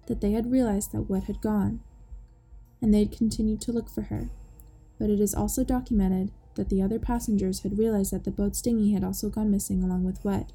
that 0.07 0.21
they 0.21 0.31
had 0.31 0.51
realized 0.51 0.91
that 0.91 1.09
Wood 1.09 1.23
had 1.23 1.41
gone, 1.41 1.81
and 2.81 2.93
they 2.93 2.99
had 2.99 3.11
continued 3.11 3.61
to 3.61 3.71
look 3.71 3.89
for 3.89 4.03
her. 4.03 4.29
But 4.99 5.09
it 5.09 5.19
is 5.19 5.33
also 5.33 5.63
documented 5.63 6.31
that 6.55 6.69
the 6.69 6.81
other 6.81 6.99
passengers 6.99 7.61
had 7.61 7.77
realized 7.77 8.11
that 8.11 8.23
the 8.23 8.31
boat's 8.31 8.61
dinghy 8.61 8.93
had 8.93 9.03
also 9.03 9.29
gone 9.29 9.51
missing 9.51 9.83
along 9.83 10.03
with 10.03 10.23
Wood. 10.23 10.47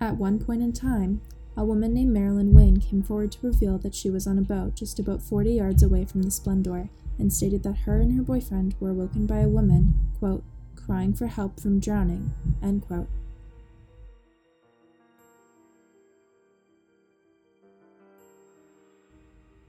At 0.00 0.16
one 0.16 0.38
point 0.38 0.62
in 0.62 0.72
time, 0.72 1.20
a 1.56 1.64
woman 1.64 1.94
named 1.94 2.12
Marilyn 2.12 2.52
Wayne 2.52 2.80
came 2.80 3.02
forward 3.02 3.30
to 3.32 3.46
reveal 3.46 3.78
that 3.78 3.94
she 3.94 4.10
was 4.10 4.26
on 4.26 4.38
a 4.38 4.42
boat 4.42 4.74
just 4.74 4.98
about 4.98 5.22
40 5.22 5.52
yards 5.52 5.82
away 5.82 6.04
from 6.04 6.22
the 6.22 6.30
Splendor 6.30 6.88
and 7.18 7.32
stated 7.32 7.62
that 7.62 7.78
her 7.86 8.00
and 8.00 8.16
her 8.16 8.22
boyfriend 8.22 8.74
were 8.80 8.90
awoken 8.90 9.24
by 9.24 9.38
a 9.38 9.48
woman, 9.48 9.94
quote, 10.18 10.42
crying 10.74 11.14
for 11.14 11.28
help 11.28 11.60
from 11.60 11.78
drowning, 11.78 12.32
end 12.62 12.82
quote. 12.82 13.08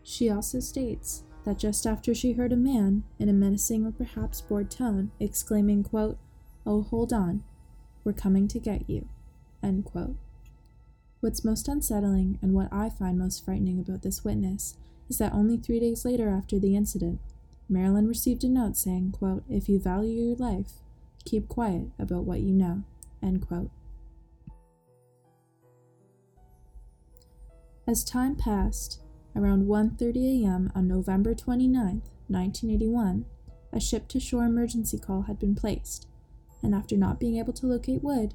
She 0.08 0.30
also 0.30 0.60
states 0.60 1.24
that 1.46 1.58
just 1.58 1.88
after 1.88 2.14
she 2.14 2.34
heard 2.34 2.54
a 2.54 2.56
man, 2.56 3.04
in 3.18 3.28
a 3.28 3.34
menacing 3.34 3.88
or 3.88 3.92
perhaps 3.92 4.40
bored 4.40 4.70
tone, 4.70 5.10
exclaiming, 5.20 5.82
quote, 5.82 6.20
Oh, 6.64 6.84
hold 6.84 7.12
on, 7.12 7.44
we're 8.04 8.14
coming 8.14 8.48
to 8.50 8.60
get 8.60 8.88
you, 8.88 9.08
end 9.64 9.84
quote. 9.84 10.16
What's 11.22 11.44
most 11.44 11.68
unsettling 11.68 12.38
and 12.44 12.54
what 12.54 12.72
I 12.72 12.92
find 12.92 13.18
most 13.18 13.44
frightening 13.44 13.80
about 13.80 14.04
this 14.04 14.24
witness 14.24 14.78
is 15.10 15.18
that 15.18 15.34
only 15.34 15.58
three 15.58 15.80
days 15.80 16.06
later 16.06 16.30
after 16.30 16.60
the 16.60 16.76
incident, 16.76 17.20
Marilyn 17.68 18.08
received 18.08 18.44
a 18.44 18.48
note 18.48 18.78
saying, 18.78 19.14
quote, 19.18 19.44
If 19.50 19.68
you 19.68 19.80
value 19.80 20.22
your 20.22 20.36
life, 20.36 20.74
keep 21.26 21.48
quiet 21.48 21.88
about 21.98 22.26
what 22.26 22.42
you 22.42 22.54
know, 22.54 22.84
end 23.24 23.48
quote. 23.48 23.72
As 27.88 28.04
time 28.04 28.36
passed, 28.36 29.00
around 29.36 29.68
1:30 29.68 30.44
a.m. 30.44 30.72
on 30.74 30.88
November 30.88 31.36
29, 31.36 32.02
1981, 32.28 33.26
a 33.74 33.80
ship-to-shore 33.80 34.46
emergency 34.46 34.98
call 34.98 35.24
had 35.24 35.40
been 35.40 35.56
placed, 35.56 36.08
and 36.64 36.74
after 36.74 36.96
not 36.96 37.20
being 37.20 37.38
able 37.38 37.54
to 37.54 37.68
locate 37.68 38.04
Wood, 38.04 38.34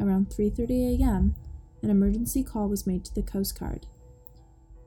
around 0.00 0.30
3:30 0.30 1.00
a.m., 1.00 1.34
an 1.82 1.90
emergency 1.90 2.42
call 2.42 2.68
was 2.68 2.86
made 2.86 3.04
to 3.04 3.14
the 3.14 3.22
Coast 3.22 3.58
Guard. 3.58 3.86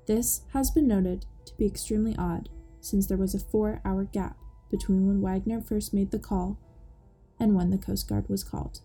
This 0.07 0.41
has 0.53 0.71
been 0.71 0.87
noted 0.87 1.25
to 1.45 1.55
be 1.57 1.65
extremely 1.65 2.15
odd, 2.17 2.49
since 2.81 3.07
there 3.07 3.17
was 3.17 3.35
a 3.35 3.39
four 3.39 3.81
hour 3.85 4.03
gap 4.05 4.37
between 4.69 5.07
when 5.07 5.21
Wagner 5.21 5.61
first 5.61 5.93
made 5.93 6.11
the 6.11 6.19
call 6.19 6.57
and 7.39 7.55
when 7.55 7.69
the 7.69 7.77
Coast 7.77 8.07
Guard 8.07 8.27
was 8.29 8.43
called. 8.43 8.81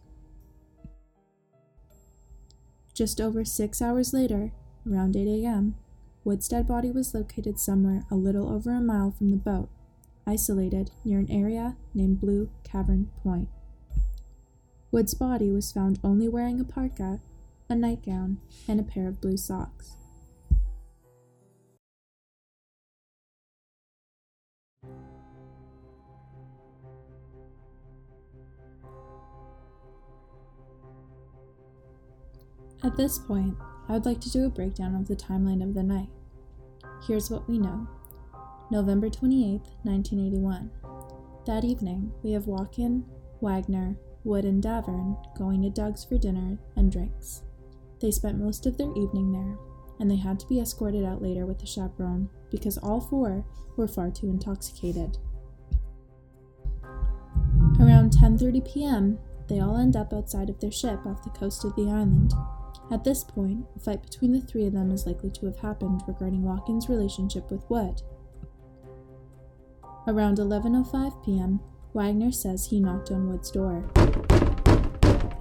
Just 2.95 3.21
over 3.21 3.45
six 3.45 3.83
hours 3.83 4.13
later, 4.15 4.53
around 4.91 5.17
8 5.17 5.27
a.m., 5.27 5.77
Wood's 6.27 6.49
dead 6.49 6.67
body 6.67 6.91
was 6.91 7.15
located 7.15 7.61
somewhere 7.61 8.03
a 8.11 8.17
little 8.17 8.53
over 8.53 8.73
a 8.73 8.81
mile 8.81 9.13
from 9.13 9.31
the 9.31 9.37
boat, 9.37 9.69
isolated 10.27 10.91
near 11.05 11.21
an 11.21 11.31
area 11.31 11.77
named 11.95 12.21
Blue 12.21 12.51
Cavern 12.65 13.11
Point. 13.23 13.49
Wood's 14.91 15.15
body 15.15 15.53
was 15.53 15.71
found 15.71 16.01
only 16.03 16.29
wearing 16.29 16.59
a 16.59 16.65
parka 16.65 17.21
a 17.69 17.75
nightgown, 17.75 18.39
and 18.69 18.79
a 18.79 18.83
pair 18.83 19.09
of 19.09 19.21
blue 19.21 19.37
socks. 19.37 19.97
At 32.85 32.97
this 32.97 33.19
point, 33.19 33.57
I 33.89 33.93
would 33.93 34.07
like 34.07 34.21
to 34.21 34.31
do 34.31 34.45
a 34.45 34.49
breakdown 34.49 34.95
of 34.95 35.09
the 35.09 35.17
timeline 35.17 35.63
of 35.63 35.75
the 35.75 35.83
night. 35.83 36.09
Here's 37.05 37.31
what 37.31 37.49
we 37.49 37.59
know 37.59 37.87
November 38.71 39.09
28, 39.09 39.61
1981. 39.83 40.71
That 41.47 41.65
evening, 41.65 42.13
we 42.23 42.33
have 42.33 42.47
Walken, 42.47 43.05
Wagner, 43.41 43.97
Wood, 44.25 44.45
and 44.45 44.63
Davern 44.63 45.17
going 45.39 45.63
to 45.63 45.71
Doug's 45.71 46.05
for 46.05 46.19
dinner 46.19 46.59
and 46.75 46.91
drinks. 46.91 47.43
They 48.01 48.11
spent 48.11 48.39
most 48.39 48.67
of 48.67 48.77
their 48.77 48.91
evening 48.97 49.33
there, 49.33 49.57
and 50.01 50.11
they 50.11 50.17
had 50.17 50.41
to 50.41 50.47
be 50.49 50.59
escorted 50.59 51.05
out 51.05 51.23
later 51.23 51.47
with 51.47 51.63
a 51.63 51.67
chaperone 51.67 52.29
because 52.51 52.79
all 52.79 53.01
four 53.01 53.45
were 53.77 53.87
far 53.87 54.11
too 54.11 54.29
intoxicated. 54.29 55.19
Around 57.79 58.13
10:30 58.13 58.73
p.m., 58.73 59.19
they 59.49 59.61
all 59.61 59.77
end 59.77 59.97
up 59.97 60.13
outside 60.13 60.51
of 60.51 60.59
their 60.59 60.73
ship 60.73 61.07
off 61.07 61.23
the 61.23 61.31
coast 61.31 61.65
of 61.65 61.77
the 61.77 61.89
island. 61.89 62.33
At 62.91 63.03
this 63.03 63.25
point, 63.25 63.67
a 63.75 63.81
fight 63.81 64.03
between 64.03 64.33
the 64.33 64.41
three 64.41 64.65
of 64.67 64.73
them 64.73 64.93
is 64.93 65.07
likely 65.07 65.31
to 65.31 65.47
have 65.47 65.59
happened 65.59 66.03
regarding 66.07 66.43
Walken's 66.43 66.89
relationship 66.89 67.51
with 67.51 67.69
Wood. 67.69 68.03
Around 70.07 70.39
11:05 70.39 71.25
p.m., 71.25 71.61
Wagner 71.95 72.31
says 72.31 72.67
he 72.67 72.79
knocked 72.79 73.11
on 73.11 73.29
Wood's 73.29 73.51
door. 73.51 73.85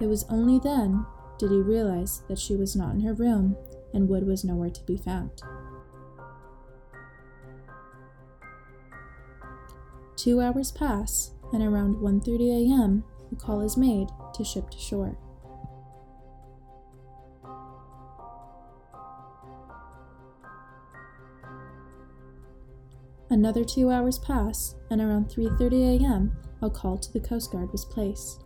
It 0.00 0.06
was 0.08 0.24
only 0.28 0.58
then 0.58 1.06
did 1.38 1.50
he 1.50 1.60
realize 1.60 2.22
that 2.28 2.38
she 2.38 2.56
was 2.56 2.74
not 2.74 2.94
in 2.94 3.00
her 3.02 3.14
room 3.14 3.56
and 3.94 4.08
Wood 4.08 4.26
was 4.26 4.44
nowhere 4.44 4.70
to 4.70 4.82
be 4.84 4.96
found. 4.96 5.42
Two 10.16 10.40
hours 10.40 10.72
pass, 10.72 11.32
and 11.52 11.62
around 11.62 11.96
1:30 11.96 12.72
a.m., 12.72 13.04
a 13.30 13.36
call 13.36 13.60
is 13.60 13.76
made 13.76 14.08
to 14.34 14.42
ship 14.42 14.70
to 14.70 14.78
shore. 14.78 15.16
Another 23.28 23.64
two 23.64 23.90
hours 23.90 24.18
pass, 24.18 24.76
and 24.90 25.00
around 25.00 25.28
3:30 25.28 26.00
a.m., 26.00 26.36
a 26.62 26.70
call 26.70 26.96
to 26.96 27.12
the 27.12 27.20
Coast 27.20 27.50
Guard 27.50 27.72
was 27.72 27.84
placed. 27.84 28.44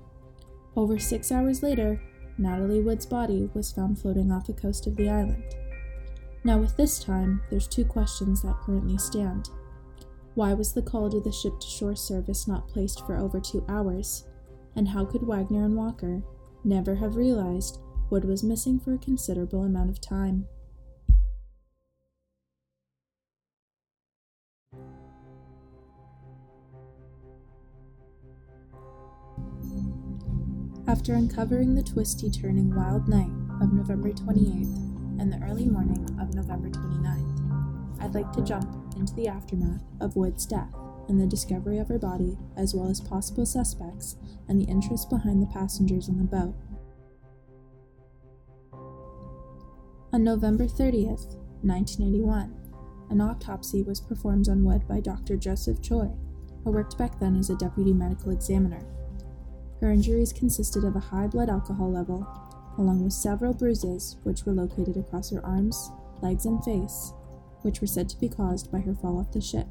Over 0.74 0.98
six 0.98 1.30
hours 1.30 1.62
later, 1.62 2.00
Natalie 2.38 2.80
Wood's 2.80 3.04
body 3.04 3.50
was 3.52 3.70
found 3.70 3.98
floating 3.98 4.32
off 4.32 4.46
the 4.46 4.54
coast 4.54 4.86
of 4.86 4.96
the 4.96 5.10
island. 5.10 5.44
Now, 6.44 6.58
with 6.58 6.76
this 6.76 6.98
time, 6.98 7.42
there's 7.50 7.68
two 7.68 7.84
questions 7.84 8.40
that 8.42 8.60
currently 8.62 8.96
stand. 8.96 9.50
Why 10.34 10.54
was 10.54 10.72
the 10.72 10.82
call 10.82 11.10
to 11.10 11.20
the 11.20 11.32
ship 11.32 11.60
to 11.60 11.66
shore 11.66 11.96
service 11.96 12.48
not 12.48 12.68
placed 12.68 13.04
for 13.04 13.16
over 13.18 13.40
two 13.40 13.64
hours? 13.68 14.24
And 14.74 14.88
how 14.88 15.04
could 15.04 15.22
Wagner 15.22 15.64
and 15.64 15.76
Walken 15.76 16.22
never 16.64 16.94
have 16.94 17.16
realized 17.16 17.80
Wood 18.08 18.24
was 18.24 18.42
missing 18.42 18.80
for 18.80 18.94
a 18.94 18.98
considerable 18.98 19.64
amount 19.64 19.90
of 19.90 20.00
time? 20.00 20.46
After 30.90 31.14
uncovering 31.14 31.76
the 31.76 31.84
twisty 31.84 32.28
turning 32.28 32.74
wild 32.74 33.06
night 33.06 33.30
of 33.62 33.72
November 33.72 34.10
28th 34.10 35.20
and 35.20 35.32
the 35.32 35.40
early 35.44 35.66
morning 35.66 36.04
of 36.20 36.34
November 36.34 36.68
29th, 36.68 38.00
I'd 38.00 38.12
like 38.12 38.32
to 38.32 38.42
jump 38.42 38.68
into 38.96 39.14
the 39.14 39.28
aftermath 39.28 39.84
of 40.00 40.16
Wood's 40.16 40.44
death 40.46 40.74
and 41.08 41.20
the 41.20 41.28
discovery 41.28 41.78
of 41.78 41.86
her 41.86 41.98
body, 42.00 42.36
as 42.56 42.74
well 42.74 42.90
as 42.90 43.00
possible 43.00 43.46
suspects 43.46 44.16
and 44.48 44.60
the 44.60 44.64
interest 44.64 45.08
behind 45.08 45.40
the 45.40 45.46
passengers 45.46 46.08
on 46.08 46.18
the 46.18 46.24
boat. 46.24 46.56
On 50.12 50.24
November 50.24 50.64
30th, 50.64 51.36
1981, 51.62 52.52
an 53.10 53.20
autopsy 53.20 53.84
was 53.84 54.00
performed 54.00 54.48
on 54.48 54.64
Wood 54.64 54.88
by 54.88 54.98
Dr. 54.98 55.36
Joseph 55.36 55.80
Choi, 55.80 56.10
who 56.64 56.72
worked 56.72 56.98
back 56.98 57.20
then 57.20 57.36
as 57.36 57.48
a 57.48 57.54
deputy 57.54 57.92
medical 57.92 58.32
examiner. 58.32 58.84
Her 59.80 59.90
injuries 59.90 60.32
consisted 60.32 60.84
of 60.84 60.94
a 60.94 61.00
high 61.00 61.26
blood 61.26 61.48
alcohol 61.48 61.90
level, 61.90 62.26
along 62.76 63.02
with 63.02 63.14
several 63.14 63.54
bruises 63.54 64.16
which 64.24 64.44
were 64.44 64.52
located 64.52 64.96
across 64.96 65.30
her 65.30 65.44
arms, 65.44 65.90
legs, 66.22 66.44
and 66.44 66.62
face, 66.62 67.12
which 67.62 67.80
were 67.80 67.86
said 67.86 68.08
to 68.10 68.20
be 68.20 68.28
caused 68.28 68.70
by 68.70 68.80
her 68.80 68.94
fall 68.94 69.18
off 69.18 69.32
the 69.32 69.40
ship. 69.40 69.66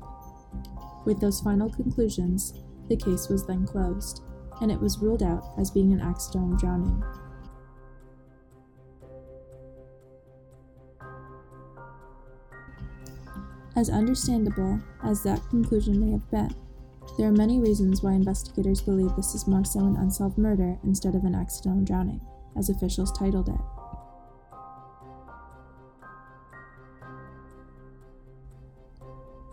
With 1.05 1.21
those 1.21 1.41
final 1.41 1.69
conclusions, 1.69 2.53
the 2.87 2.97
case 2.97 3.29
was 3.29 3.45
then 3.45 3.67
closed, 3.67 4.23
and 4.61 4.71
it 4.71 4.79
was 4.79 4.97
ruled 4.99 5.21
out 5.21 5.53
as 5.59 5.69
being 5.69 5.93
an 5.93 6.01
accidental 6.01 6.57
drowning. 6.57 7.03
As 13.75 13.89
understandable 13.89 14.79
as 15.03 15.23
that 15.23 15.47
conclusion 15.49 15.99
may 15.99 16.11
have 16.11 16.29
been, 16.31 16.55
there 17.19 17.27
are 17.27 17.33
many 17.33 17.59
reasons 17.59 18.01
why 18.01 18.13
investigators 18.13 18.79
believe 18.79 19.13
this 19.17 19.35
is 19.35 19.45
more 19.45 19.65
so 19.65 19.81
an 19.81 19.97
unsolved 19.97 20.37
murder 20.37 20.77
instead 20.85 21.15
of 21.15 21.25
an 21.25 21.35
accidental 21.35 21.83
drowning, 21.83 22.21
as 22.57 22.69
officials 22.69 23.11
titled 23.11 23.49
it. 23.49 23.59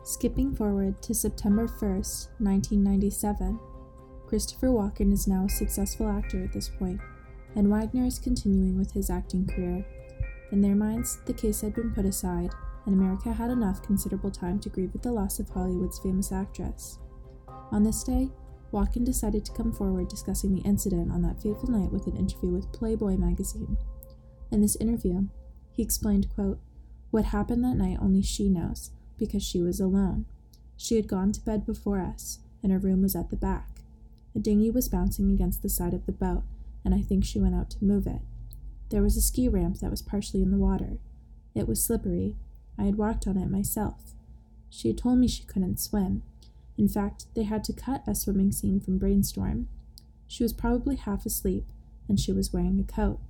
Skipping 0.04 0.54
forward 0.54 1.02
to 1.02 1.12
September 1.12 1.66
1st, 1.66 2.28
1997, 2.38 3.58
Christopher 4.28 4.68
Walken 4.68 5.12
is 5.12 5.26
now 5.26 5.46
a 5.46 5.50
successful 5.50 6.08
actor 6.08 6.44
at 6.44 6.52
this 6.52 6.68
point, 6.68 7.00
and 7.56 7.68
Wagner 7.68 8.06
is 8.06 8.20
continuing 8.20 8.78
with 8.78 8.92
his 8.92 9.11
acting 9.11 9.44
career. 9.44 9.85
In 10.52 10.61
their 10.61 10.76
minds, 10.76 11.18
the 11.26 11.35
case 11.35 11.62
had 11.62 11.75
been 11.75 11.92
put 11.92 12.04
aside, 12.04 12.52
and 12.85 12.94
America 12.94 13.32
had 13.32 13.50
enough 13.50 13.82
considerable 13.82 14.30
time 14.30 14.61
to 14.61 14.68
grieve 14.68 14.94
at 14.94 15.02
the 15.02 15.11
loss 15.11 15.40
of 15.40 15.49
Hollywood's 15.49 15.99
famous 15.99 16.30
actress. 16.30 17.00
On 17.73 17.82
this 17.82 18.02
day, 18.04 18.30
Walken 18.73 19.04
decided 19.04 19.44
to 19.44 19.52
come 19.52 19.73
forward 19.73 20.08
discussing 20.08 20.54
the 20.54 20.62
incident 20.62 21.11
on 21.11 21.23
that 21.23 21.40
fateful 21.40 21.70
night 21.70 21.92
with 21.92 22.06
an 22.06 22.16
interview 22.16 22.50
with 22.50 22.73
Playboy 22.73 23.16
magazine. 23.16 23.76
In 24.50 24.61
this 24.61 24.76
interview, 24.76 25.28
he 25.73 25.82
explained, 25.82 26.28
quote, 26.35 26.58
What 27.11 27.26
happened 27.26 27.64
that 27.64 27.76
night 27.76 27.99
only 28.00 28.23
she 28.23 28.49
knows, 28.49 28.90
because 29.18 29.42
she 29.42 29.61
was 29.61 29.80
alone. 29.80 30.26
She 30.76 30.96
had 30.96 31.08
gone 31.08 31.32
to 31.32 31.40
bed 31.40 31.64
before 31.64 32.00
us, 32.00 32.40
and 32.62 32.70
her 32.70 32.78
room 32.78 33.02
was 33.02 33.16
at 33.16 33.30
the 33.30 33.37
back. 33.37 33.80
A 34.35 34.38
dinghy 34.38 34.70
was 34.70 34.88
bouncing 34.88 35.30
against 35.30 35.62
the 35.62 35.68
side 35.68 35.94
of 35.94 36.06
the 36.06 36.12
boat, 36.12 36.42
and 36.85 36.94
I 36.94 37.00
think 37.00 37.25
she 37.25 37.40
went 37.40 37.54
out 37.54 37.70
to 37.70 37.85
move 37.85 38.06
it. 38.06 38.20
There 38.90 39.02
was 39.02 39.16
a 39.16 39.23
ski 39.23 39.49
ramp 39.49 39.80
that 39.80 39.90
was 39.90 40.02
partially 40.02 40.42
in 40.42 40.50
the 40.50 40.58
water. 40.58 40.99
It 41.54 41.66
was 41.66 41.82
slippery. 41.82 42.37
I 42.78 42.85
had 42.85 42.96
walked 42.96 43.26
on 43.26 43.37
it 43.37 43.50
myself. 43.50 44.12
She 44.68 44.88
had 44.88 44.99
told 44.99 45.18
me 45.18 45.26
she 45.26 45.44
couldn't 45.44 45.80
swim. 45.80 46.23
In 46.78 46.88
fact, 46.88 47.26
they 47.35 47.45
had 47.45 47.64
to 47.64 47.73
cut 47.73 48.02
a 48.06 48.14
swimming 48.14 48.52
scene 48.52 48.80
from 48.80 48.99
Brainstorm. 48.99 49.68
She 50.26 50.42
was 50.42 50.52
probably 50.52 50.97
half 50.97 51.25
asleep, 51.25 51.64
and 52.09 52.21
she 52.21 52.33
was 52.33 52.52
wearing 52.52 52.78
a 52.80 52.85
coat. 52.85 53.21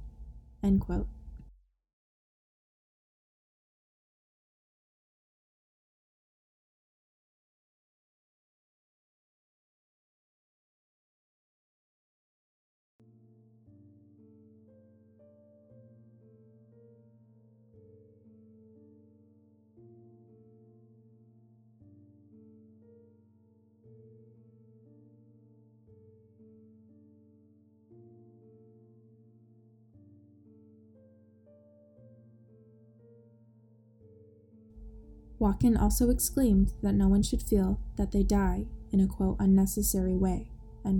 End. 35.46 35.76
Walken 35.76 35.80
also 35.80 36.10
exclaimed 36.10 36.72
that 36.82 36.94
no 36.94 37.08
one 37.08 37.22
should 37.22 37.42
feel 37.42 37.80
that 37.96 38.12
they 38.12 38.22
die 38.22 38.66
in 38.92 39.00
a 39.00 39.06
quote 39.06 39.36
unnecessary 39.38 40.16
way, 40.16 40.50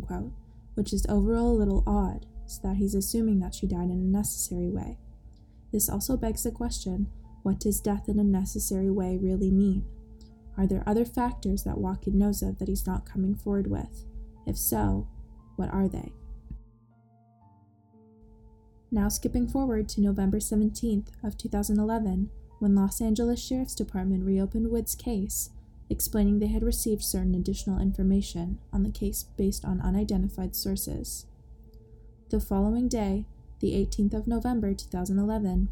quote, 0.07 0.33
which 0.75 0.93
is 0.93 1.07
overall 1.09 1.53
a 1.53 1.59
little 1.59 1.83
odd, 1.87 2.27
so 2.47 2.61
that 2.63 2.77
he's 2.77 2.95
assuming 2.95 3.41
that 3.41 3.55
she 3.55 3.67
died 3.67 3.91
in 3.91 3.93
a 3.93 4.19
necessary 4.19 4.69
way. 4.69 4.99
This 5.73 5.89
also 5.89 6.17
begs 6.17 6.43
the 6.43 6.51
question 6.51 7.09
what 7.43 7.61
does 7.61 7.81
death 7.81 8.09
in 8.09 8.19
a 8.19 8.25
necessary 8.25 8.91
way 8.91 9.17
really 9.17 9.53
mean? 9.53 9.85
Are 10.59 10.67
there 10.67 10.83
other 10.85 11.05
factors 11.05 11.63
that 11.63 11.77
Walken 11.77 12.15
knows 12.15 12.43
of 12.43 12.59
that 12.59 12.67
he's 12.67 12.87
not 12.87 13.07
coming 13.07 13.37
forward 13.37 13.69
with? 13.69 14.05
If 14.47 14.57
so, 14.57 15.07
what 15.55 15.73
are 15.73 15.89
they? 15.89 16.13
Now 18.91 19.09
skipping 19.09 19.47
forward 19.47 19.89
to 19.91 20.01
November 20.01 20.39
17th 20.39 21.09
of 21.23 21.37
2011, 21.37 22.31
when 22.59 22.75
Los 22.75 23.01
Angeles 23.01 23.43
Sheriff's 23.43 23.75
Department 23.75 24.25
reopened 24.25 24.71
Wood's 24.71 24.95
case, 24.95 25.51
explaining 25.91 26.39
they 26.39 26.47
had 26.47 26.63
received 26.63 27.03
certain 27.03 27.35
additional 27.35 27.81
information 27.81 28.59
on 28.73 28.83
the 28.83 28.91
case 28.91 29.25
based 29.37 29.65
on 29.65 29.81
unidentified 29.81 30.57
sources. 30.57 31.27
The 32.31 32.41
following 32.41 32.89
day, 32.89 33.27
the 33.61 33.73
18th 33.73 34.15
of 34.15 34.27
November 34.27 34.75
2011, 34.75 35.69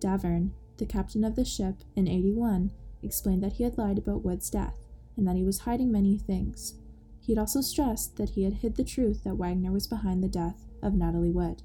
Davern, 0.00 0.50
the 0.76 0.86
captain 0.86 1.24
of 1.24 1.36
the 1.36 1.44
ship 1.44 1.76
in 1.96 2.08
81, 2.08 2.72
explained 3.02 3.42
that 3.42 3.54
he 3.54 3.64
had 3.64 3.78
lied 3.78 3.98
about 3.98 4.24
Wood's 4.24 4.50
death 4.50 4.78
and 5.16 5.26
that 5.26 5.36
he 5.36 5.44
was 5.44 5.60
hiding 5.60 5.90
many 5.90 6.18
things. 6.18 6.74
He 7.20 7.32
had 7.32 7.38
also 7.38 7.60
stressed 7.60 8.16
that 8.16 8.30
he 8.30 8.42
had 8.42 8.54
hid 8.54 8.76
the 8.76 8.84
truth 8.84 9.24
that 9.24 9.36
Wagner 9.36 9.72
was 9.72 9.86
behind 9.86 10.22
the 10.22 10.28
death 10.28 10.66
of 10.82 10.94
Natalie 10.94 11.30
Wood 11.30 11.62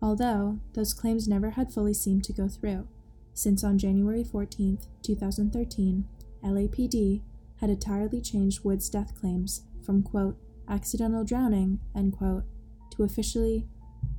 although 0.00 0.58
those 0.74 0.94
claims 0.94 1.28
never 1.28 1.50
had 1.50 1.72
fully 1.72 1.94
seemed 1.94 2.24
to 2.24 2.32
go 2.32 2.48
through, 2.48 2.86
since 3.34 3.62
on 3.62 3.78
January 3.78 4.24
14, 4.24 4.78
2013, 5.02 6.04
LAPD 6.44 7.22
had 7.60 7.70
entirely 7.70 8.20
changed 8.20 8.64
Wood's 8.64 8.88
death 8.88 9.14
claims 9.20 9.62
from, 9.84 10.02
quote, 10.02 10.36
accidental 10.68 11.24
drowning, 11.24 11.80
end 11.94 12.16
quote, 12.16 12.44
to 12.90 13.02
officially 13.02 13.66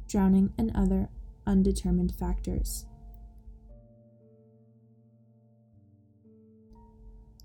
drowning 0.07 0.51
and 0.57 0.71
other 0.75 1.09
undetermined 1.45 2.13
factors. 2.15 2.85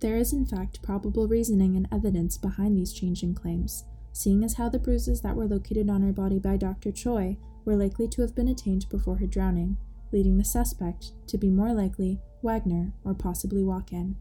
There 0.00 0.16
is, 0.16 0.32
in 0.32 0.44
fact, 0.44 0.82
probable 0.82 1.26
reasoning 1.26 1.76
and 1.76 1.88
evidence 1.90 2.36
behind 2.36 2.76
these 2.76 2.92
changing 2.92 3.34
claims, 3.34 3.84
seeing 4.12 4.44
as 4.44 4.54
how 4.54 4.68
the 4.68 4.78
bruises 4.78 5.22
that 5.22 5.34
were 5.34 5.46
located 5.46 5.88
on 5.88 6.02
her 6.02 6.12
body 6.12 6.38
by 6.38 6.56
Dr. 6.56 6.92
Choi 6.92 7.36
were 7.64 7.76
likely 7.76 8.08
to 8.08 8.22
have 8.22 8.34
been 8.34 8.48
attained 8.48 8.88
before 8.88 9.16
her 9.16 9.26
drowning, 9.26 9.76
leading 10.12 10.38
the 10.38 10.44
suspect 10.44 11.12
to 11.26 11.38
be 11.38 11.50
more 11.50 11.72
likely 11.72 12.20
Wagner 12.42 12.92
or 13.04 13.14
possibly 13.14 13.62
Walken. 13.62 14.14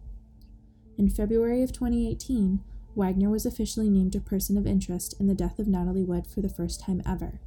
In 0.98 1.10
February 1.10 1.62
of 1.62 1.72
2018, 1.72 2.62
Wagner 2.96 3.30
was 3.30 3.46
officially 3.46 3.90
named 3.90 4.16
a 4.16 4.20
person 4.20 4.58
of 4.58 4.68
interest 4.68 5.20
in 5.20 5.28
the 5.28 5.34
death 5.34 5.60
of 5.60 5.68
Natalie 5.68 6.04
Wood 6.04 6.28
for 6.28 6.42
the 6.42 6.50
first 6.50 6.82
time 6.82 7.02
ever. 7.06 7.40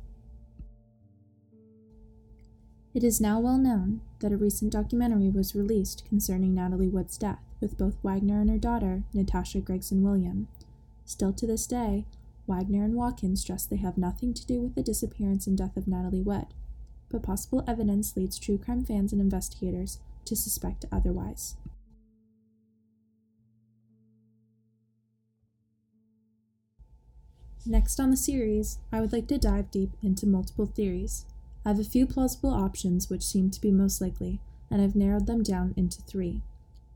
It 2.92 3.04
is 3.04 3.20
now 3.20 3.38
well 3.38 3.59
known 3.59 4.00
that 4.20 4.32
a 4.32 4.37
recent 4.37 4.72
documentary 4.72 5.28
was 5.28 5.54
released 5.54 6.04
concerning 6.09 6.54
Natalie 6.54 6.88
Wood's 6.88 7.18
death, 7.18 7.42
with 7.61 7.76
both 7.76 8.02
Wagner 8.02 8.40
and 8.40 8.48
her 8.48 8.59
daughter, 8.59 9.04
Natasha 9.12 9.61
Gregson 9.61 10.02
William. 10.02 10.48
Still 11.04 11.32
to 11.35 11.46
this 11.46 11.66
day, 11.66 12.06
Wagner 12.46 12.85
and 12.85 12.94
Walken 12.94 13.37
stress 13.37 13.66
they 13.66 13.76
have 13.76 13.98
nothing 13.98 14.32
to 14.35 14.46
do 14.46 14.61
with 14.61 14.74
the 14.74 14.82
disappearance 14.82 15.46
and 15.46 15.59
death 15.59 15.76
of 15.76 15.88
Natalie 15.88 16.22
Wood, 16.22 16.46
but 17.09 17.22
possible 17.22 17.64
evidence 17.66 18.16
leads 18.16 18.38
true 18.38 18.59
crime 18.59 18.85
fans 18.85 19.12
and 19.12 19.20
investigators 19.20 19.98
to 20.24 20.37
suspect 20.37 20.85
otherwise. 20.92 21.56
Next 27.64 27.98
on 27.98 28.11
the 28.11 28.16
series, 28.16 28.78
I 28.92 29.00
would 29.00 29.12
like 29.12 29.26
to 29.26 29.38
dive 29.38 29.72
deep 29.72 29.90
into 30.00 30.24
multiple 30.24 30.66
theories. 30.66 31.26
I 31.64 31.70
have 31.70 31.80
a 31.80 31.85
few 31.85 32.06
plausible 32.06 32.50
options 32.50 33.11
which 33.11 33.26
seem 33.26 33.50
to 33.50 33.61
be 33.61 33.72
most 33.72 34.00
likely, 34.00 34.40
and 34.70 34.80
I've 34.80 34.94
narrowed 34.94 35.26
them 35.26 35.42
down 35.42 35.74
into 35.76 36.00
three. 36.02 36.42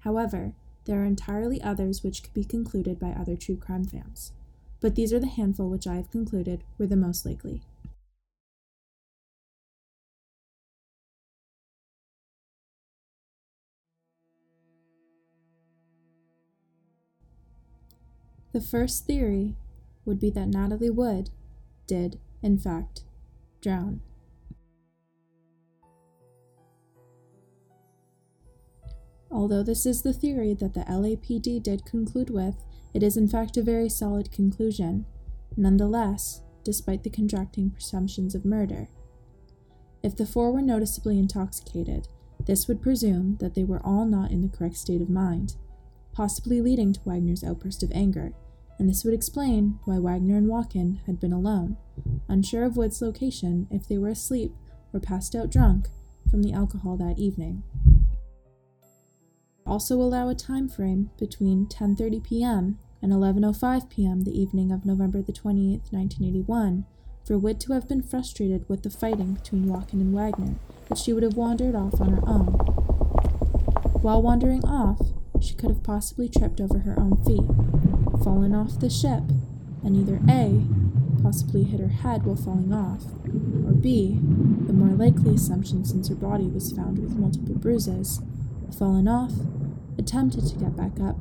However, 0.00 0.52
there 0.84 1.02
are 1.02 1.04
entirely 1.04 1.60
others 1.60 2.04
which 2.04 2.22
could 2.22 2.34
be 2.34 2.44
concluded 2.44 3.00
by 3.00 3.10
other 3.10 3.36
true 3.36 3.56
crime 3.56 3.84
fans 3.84 4.32
but 4.80 4.94
these 4.94 5.12
are 5.12 5.20
the 5.20 5.26
handful 5.26 5.68
which 5.68 5.86
I 5.86 5.96
have 5.96 6.10
concluded 6.10 6.64
were 6.78 6.86
the 6.86 6.96
most 6.96 7.26
likely. 7.26 7.62
The 18.52 18.60
first 18.60 19.06
theory 19.06 19.54
would 20.04 20.18
be 20.18 20.30
that 20.30 20.48
Natalie 20.48 20.90
Wood 20.90 21.30
did, 21.86 22.18
in 22.42 22.58
fact, 22.58 23.04
drown. 23.60 24.00
Although 29.30 29.62
this 29.62 29.86
is 29.86 30.02
the 30.02 30.12
theory 30.12 30.54
that 30.54 30.74
the 30.74 30.80
LAPD 30.80 31.62
did 31.62 31.84
conclude 31.84 32.30
with, 32.30 32.56
it 32.92 33.02
is 33.02 33.16
in 33.16 33.28
fact 33.28 33.56
a 33.56 33.62
very 33.62 33.88
solid 33.88 34.32
conclusion, 34.32 35.06
nonetheless, 35.56 36.42
despite 36.64 37.02
the 37.02 37.10
contracting 37.10 37.70
presumptions 37.70 38.34
of 38.34 38.44
murder. 38.44 38.88
If 40.02 40.16
the 40.16 40.26
four 40.26 40.50
were 40.50 40.62
noticeably 40.62 41.18
intoxicated, 41.18 42.08
this 42.46 42.66
would 42.66 42.82
presume 42.82 43.36
that 43.40 43.54
they 43.54 43.64
were 43.64 43.84
all 43.84 44.06
not 44.06 44.30
in 44.30 44.40
the 44.40 44.48
correct 44.48 44.76
state 44.76 45.02
of 45.02 45.10
mind, 45.10 45.56
possibly 46.12 46.60
leading 46.60 46.92
to 46.92 47.00
Wagner's 47.04 47.44
outburst 47.44 47.82
of 47.82 47.92
anger, 47.92 48.32
and 48.78 48.88
this 48.88 49.04
would 49.04 49.14
explain 49.14 49.78
why 49.84 49.98
Wagner 49.98 50.38
and 50.38 50.46
Walken 50.46 51.04
had 51.06 51.20
been 51.20 51.32
alone, 51.32 51.76
unsure 52.28 52.64
of 52.64 52.76
Wood's 52.76 53.02
location 53.02 53.68
if 53.70 53.86
they 53.86 53.98
were 53.98 54.08
asleep 54.08 54.52
or 54.92 55.00
passed 55.00 55.34
out 55.34 55.50
drunk 55.50 55.88
from 56.30 56.42
the 56.42 56.52
alcohol 56.52 56.96
that 56.96 57.18
evening. 57.18 57.62
Also 59.70 59.94
allow 59.94 60.28
a 60.28 60.34
time 60.34 60.68
frame 60.68 61.10
between 61.16 61.64
10:30 61.64 62.24
p.m. 62.24 62.80
and 63.00 63.12
11:05 63.12 63.88
p.m. 63.88 64.24
the 64.24 64.36
evening 64.36 64.72
of 64.72 64.84
November 64.84 65.22
the 65.22 65.32
28th, 65.32 65.92
1981, 65.92 66.86
for 67.24 67.38
Wood 67.38 67.60
to 67.60 67.72
have 67.74 67.86
been 67.86 68.02
frustrated 68.02 68.68
with 68.68 68.82
the 68.82 68.90
fighting 68.90 69.34
between 69.34 69.66
Walken 69.66 70.00
and 70.00 70.12
Wagner, 70.12 70.56
that 70.88 70.98
she 70.98 71.12
would 71.12 71.22
have 71.22 71.36
wandered 71.36 71.76
off 71.76 72.00
on 72.00 72.08
her 72.08 72.22
own. 72.26 72.46
While 74.02 74.22
wandering 74.22 74.64
off, 74.64 75.12
she 75.40 75.54
could 75.54 75.70
have 75.70 75.84
possibly 75.84 76.28
tripped 76.28 76.60
over 76.60 76.80
her 76.80 76.98
own 76.98 77.22
feet, 77.24 77.46
fallen 78.24 78.56
off 78.56 78.80
the 78.80 78.90
ship, 78.90 79.22
and 79.84 79.96
either 79.96 80.18
A, 80.28 80.66
possibly 81.22 81.62
hit 81.62 81.78
her 81.78 81.94
head 82.02 82.24
while 82.24 82.34
falling 82.34 82.74
off, 82.74 83.04
or 83.64 83.72
B, 83.72 84.18
the 84.66 84.72
more 84.72 84.96
likely 84.96 85.36
assumption 85.36 85.84
since 85.84 86.08
her 86.08 86.16
body 86.16 86.48
was 86.48 86.72
found 86.72 86.98
with 86.98 87.14
multiple 87.14 87.54
bruises, 87.54 88.20
fallen 88.76 89.06
off, 89.06 89.32
attempted 90.00 90.46
to 90.46 90.56
get 90.56 90.74
back 90.74 90.98
up, 90.98 91.18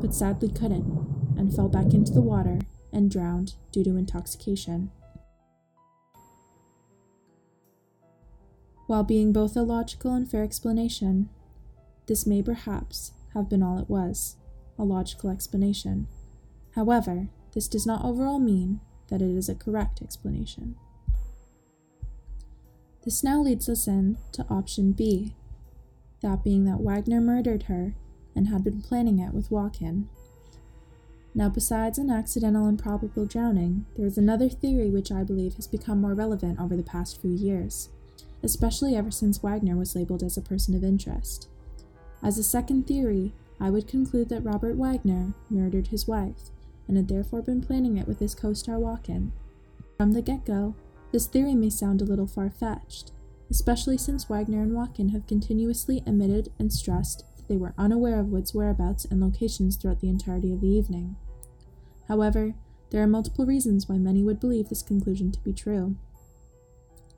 but 0.00 0.14
sadly 0.14 0.48
couldn't, 0.48 1.36
and 1.36 1.54
fell 1.54 1.68
back 1.68 1.92
into 1.92 2.12
the 2.12 2.22
water 2.22 2.60
and 2.92 3.10
drowned 3.10 3.54
due 3.70 3.84
to 3.84 3.96
intoxication. 3.96 4.90
While 8.86 9.04
being 9.04 9.32
both 9.32 9.54
a 9.54 9.62
logical 9.62 10.14
and 10.14 10.28
fair 10.28 10.42
explanation, 10.42 11.28
this 12.06 12.26
may 12.26 12.42
perhaps 12.42 13.12
have 13.34 13.48
been 13.48 13.62
all 13.62 13.78
it 13.78 13.88
was 13.88 14.36
a 14.78 14.84
logical 14.84 15.30
explanation. 15.30 16.08
However, 16.74 17.28
this 17.52 17.68
does 17.68 17.86
not 17.86 18.04
overall 18.04 18.38
mean 18.38 18.80
that 19.08 19.20
it 19.20 19.30
is 19.30 19.50
a 19.50 19.54
correct 19.54 20.00
explanation. 20.00 20.76
This 23.04 23.22
now 23.22 23.42
leads 23.42 23.68
us 23.68 23.86
in 23.86 24.16
to 24.32 24.46
option 24.48 24.92
B, 24.92 25.34
that 26.22 26.42
being 26.42 26.64
that 26.64 26.80
Wagner 26.80 27.20
murdered 27.20 27.64
her 27.64 27.94
and 28.34 28.48
had 28.48 28.64
been 28.64 28.82
planning 28.82 29.18
it 29.18 29.34
with 29.34 29.50
Walken. 29.50 30.04
Now, 31.34 31.48
besides 31.48 31.98
an 31.98 32.10
accidental 32.10 32.66
and 32.66 32.78
probable 32.78 33.24
drowning, 33.24 33.86
there 33.96 34.06
is 34.06 34.18
another 34.18 34.48
theory 34.48 34.90
which 34.90 35.10
I 35.10 35.24
believe 35.24 35.54
has 35.54 35.66
become 35.66 36.00
more 36.00 36.14
relevant 36.14 36.60
over 36.60 36.76
the 36.76 36.82
past 36.82 37.20
few 37.20 37.30
years, 37.30 37.88
especially 38.42 38.94
ever 38.94 39.10
since 39.10 39.38
Wagner 39.38 39.76
was 39.76 39.96
labeled 39.96 40.22
as 40.22 40.36
a 40.36 40.42
person 40.42 40.74
of 40.74 40.84
interest. 40.84 41.48
As 42.22 42.36
a 42.36 42.42
second 42.42 42.86
theory, 42.86 43.32
I 43.58 43.70
would 43.70 43.88
conclude 43.88 44.28
that 44.28 44.44
Robert 44.44 44.76
Wagner 44.76 45.32
murdered 45.48 45.88
his 45.88 46.06
wife 46.06 46.50
and 46.86 46.96
had 46.96 47.08
therefore 47.08 47.42
been 47.42 47.62
planning 47.62 47.96
it 47.96 48.06
with 48.06 48.18
his 48.18 48.34
co 48.34 48.52
star 48.52 48.76
Walken. 48.76 49.30
From 49.96 50.12
the 50.12 50.22
get 50.22 50.44
go, 50.44 50.74
this 51.12 51.26
theory 51.26 51.54
may 51.54 51.70
sound 51.70 52.02
a 52.02 52.04
little 52.04 52.26
far 52.26 52.50
fetched, 52.50 53.12
especially 53.50 53.96
since 53.96 54.28
Wagner 54.28 54.62
and 54.62 54.72
Walken 54.72 55.12
have 55.12 55.26
continuously 55.26 56.02
admitted 56.06 56.50
and 56.58 56.72
stressed 56.72 57.24
they 57.52 57.58
were 57.58 57.74
unaware 57.76 58.18
of 58.18 58.28
Wood's 58.28 58.54
whereabouts 58.54 59.04
and 59.04 59.20
locations 59.20 59.76
throughout 59.76 60.00
the 60.00 60.08
entirety 60.08 60.54
of 60.54 60.62
the 60.62 60.70
evening. 60.70 61.16
However, 62.08 62.54
there 62.88 63.02
are 63.02 63.06
multiple 63.06 63.44
reasons 63.44 63.86
why 63.86 63.98
many 63.98 64.22
would 64.22 64.40
believe 64.40 64.70
this 64.70 64.80
conclusion 64.80 65.30
to 65.32 65.40
be 65.40 65.52
true. 65.52 65.96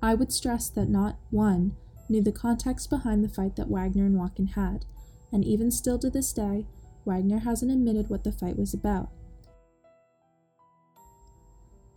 I 0.02 0.14
would 0.14 0.32
stress 0.32 0.68
that 0.70 0.88
not 0.88 1.20
one 1.30 1.76
knew 2.08 2.20
the 2.20 2.32
context 2.32 2.90
behind 2.90 3.22
the 3.22 3.28
fight 3.28 3.54
that 3.54 3.68
Wagner 3.68 4.06
and 4.06 4.16
Walken 4.16 4.54
had, 4.54 4.86
and 5.30 5.44
even 5.44 5.70
still 5.70 6.00
to 6.00 6.10
this 6.10 6.32
day, 6.32 6.66
Wagner 7.04 7.38
hasn't 7.38 7.70
admitted 7.70 8.10
what 8.10 8.24
the 8.24 8.32
fight 8.32 8.58
was 8.58 8.74
about. 8.74 9.10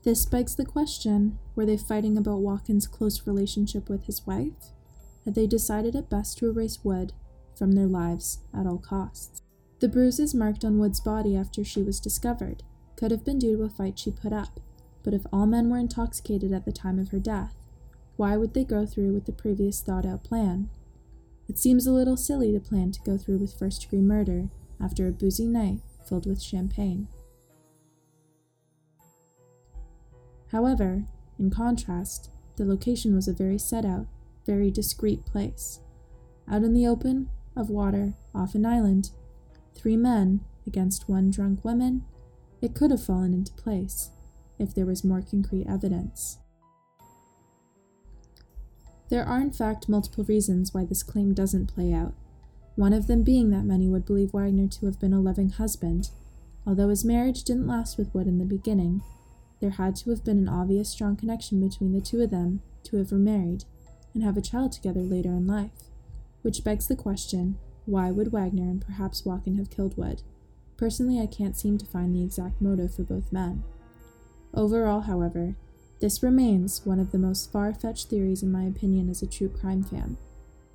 This 0.04 0.28
begs 0.28 0.56
the 0.56 0.64
question 0.64 1.40
were 1.56 1.66
they 1.66 1.76
fighting 1.76 2.20
about 2.20 2.42
Walken's 2.42 2.86
close 2.86 3.26
relationship 3.26 3.90
with 3.90 4.06
his 4.06 4.28
wife? 4.28 4.74
Had 5.26 5.34
they 5.34 5.48
decided 5.48 5.96
it 5.96 6.08
best 6.08 6.38
to 6.38 6.48
erase 6.48 6.84
Wood 6.84 7.14
from 7.58 7.74
their 7.74 7.88
lives 7.88 8.40
at 8.54 8.68
all 8.68 8.78
costs? 8.78 9.42
The 9.80 9.88
bruises 9.88 10.34
marked 10.34 10.66
on 10.66 10.80
Wood's 10.80 11.00
body 11.00 11.36
after 11.36 11.64
she 11.64 11.82
was 11.82 12.00
discovered 12.00 12.64
could 12.96 13.12
have 13.12 13.24
been 13.24 13.40
due 13.40 13.58
to 13.58 13.64
a 13.64 13.70
fight 13.70 14.00
she 14.00 14.12
put 14.12 14.34
up, 14.34 14.60
but 15.04 15.14
if 15.14 15.26
all 15.32 15.46
men 15.46 15.70
were 15.70 15.78
intoxicated 15.78 16.52
at 16.52 16.66
the 16.66 16.72
time 16.72 17.00
of 17.00 17.10
her 17.10 17.20
death, 17.20 17.56
why 18.16 18.36
would 18.36 18.54
they 18.54 18.64
go 18.64 18.86
through 18.86 19.14
with 19.14 19.26
the 19.26 19.32
previous 19.32 19.82
thought 19.82 20.06
out 20.06 20.24
plan? 20.24 20.70
It 21.48 21.58
seems 21.58 21.86
a 21.86 21.92
little 21.92 22.18
silly 22.18 22.52
to 22.52 22.60
plan 22.60 22.92
to 22.92 23.02
go 23.02 23.18
through 23.18 23.38
with 23.38 23.58
first 23.58 23.82
degree 23.82 24.02
murder 24.02 24.50
after 24.82 25.08
a 25.08 25.12
boozy 25.12 25.48
night 25.48 25.80
filled 26.08 26.26
with 26.26 26.42
champagne. 26.42 27.08
However, 30.52 31.06
in 31.38 31.52
contrast, 31.52 32.32
the 32.56 32.66
location 32.66 33.14
was 33.14 33.28
a 33.28 33.34
very 33.34 33.60
set 33.60 33.86
out, 33.86 34.08
very 34.46 34.72
discreet 34.72 35.26
place. 35.26 35.82
Out 36.50 36.64
in 36.64 36.74
the 36.74 36.88
open, 36.88 37.30
of 37.58 37.70
water, 37.70 38.14
off 38.34 38.56
an 38.56 38.66
island, 38.66 39.12
three 39.76 39.98
men 39.98 40.42
against 40.66 41.10
one 41.10 41.32
drunk 41.32 41.64
woman, 41.64 42.04
it 42.62 42.74
could 42.74 42.92
have 42.92 43.04
fallen 43.04 43.34
into 43.34 43.52
place 43.54 44.12
if 44.60 44.74
there 44.74 44.86
was 44.86 45.04
more 45.04 45.22
concrete 45.22 45.68
evidence. 45.68 46.40
There 49.10 49.26
are, 49.26 49.40
in 49.40 49.52
fact, 49.52 49.88
multiple 49.88 50.26
reasons 50.26 50.74
why 50.74 50.84
this 50.84 51.04
claim 51.04 51.34
doesn't 51.34 51.74
play 51.74 51.94
out, 51.94 52.14
one 52.76 52.94
of 52.94 53.08
them 53.08 53.24
being 53.24 53.50
that 53.52 53.66
many 53.66 53.88
would 53.88 54.06
believe 54.06 54.34
Wagner 54.34 54.68
to 54.68 54.86
have 54.86 55.00
been 55.00 55.14
a 55.14 55.20
loving 55.20 55.50
husband. 55.50 56.12
Although 56.66 56.90
his 56.90 57.06
marriage 57.06 57.44
didn't 57.44 57.68
last 57.68 57.98
with 57.98 58.14
Wood 58.14 58.28
in 58.28 58.38
the 58.38 58.46
beginning, 58.46 59.02
there 59.62 59.72
had 59.72 59.96
to 59.98 60.10
have 60.12 60.24
been 60.24 60.38
an 60.38 60.50
obvious 60.50 60.90
strong 60.90 61.16
connection 61.16 61.60
between 61.60 61.94
the 61.94 62.02
two 62.02 62.22
of 62.22 62.30
them 62.30 62.62
to 62.84 62.98
have 62.98 63.12
remarried 63.12 63.64
and 64.14 64.24
have 64.24 64.38
a 64.38 64.42
child 64.42 64.74
together 64.74 65.00
later 65.00 65.30
in 65.30 65.48
life, 65.48 65.87
which 66.48 66.64
begs 66.64 66.88
the 66.88 66.96
question 66.96 67.58
why 67.86 68.10
would 68.10 68.32
Wagner 68.32 68.70
and 68.70 68.80
perhaps 68.80 69.24
Walken 69.24 69.58
have 69.58 69.70
killed 69.70 69.98
Wood? 69.98 70.22
Personally, 70.78 71.20
I 71.20 71.26
can't 71.26 71.58
seem 71.58 71.78
to 71.78 71.86
find 71.86 72.16
the 72.16 72.24
exact 72.24 72.62
motive 72.62 72.96
for 72.96 73.04
both 73.04 73.34
men. 73.34 73.66
Overall, 74.54 75.02
however, 75.02 75.58
this 76.00 76.24
remains 76.24 76.86
one 76.86 77.02
of 77.02 77.12
the 77.12 77.18
most 77.18 77.52
far 77.52 77.74
fetched 77.74 78.08
theories, 78.10 78.44
in 78.44 78.50
my 78.50 78.64
opinion, 78.64 79.10
as 79.10 79.22
a 79.22 79.28
true 79.28 79.50
crime 79.50 79.84
fan, 79.84 80.16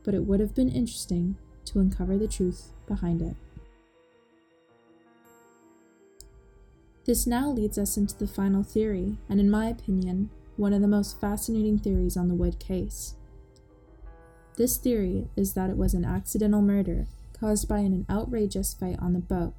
but 0.04 0.12
it 0.12 0.26
would 0.26 0.40
have 0.40 0.54
been 0.54 0.68
interesting 0.68 1.36
to 1.64 1.80
uncover 1.80 2.18
the 2.18 2.28
truth 2.28 2.72
behind 2.86 3.22
it. 3.22 3.36
This 7.06 7.26
now 7.26 7.48
leads 7.48 7.78
us 7.78 7.96
into 7.96 8.18
the 8.18 8.28
final 8.28 8.62
theory, 8.62 9.16
and 9.26 9.40
in 9.40 9.50
my 9.50 9.68
opinion, 9.68 10.28
one 10.58 10.74
of 10.74 10.82
the 10.82 10.86
most 10.86 11.18
fascinating 11.18 11.78
theories 11.78 12.18
on 12.18 12.28
the 12.28 12.34
Wood 12.34 12.58
case. 12.58 13.14
This 14.62 14.76
theory 14.76 15.26
is 15.34 15.54
that 15.54 15.70
it 15.70 15.76
was 15.76 15.92
an 15.92 16.04
accidental 16.04 16.62
murder 16.62 17.08
caused 17.32 17.66
by 17.66 17.78
an 17.78 18.06
outrageous 18.08 18.72
fight 18.72 18.96
on 19.00 19.12
the 19.12 19.18
boat, 19.18 19.54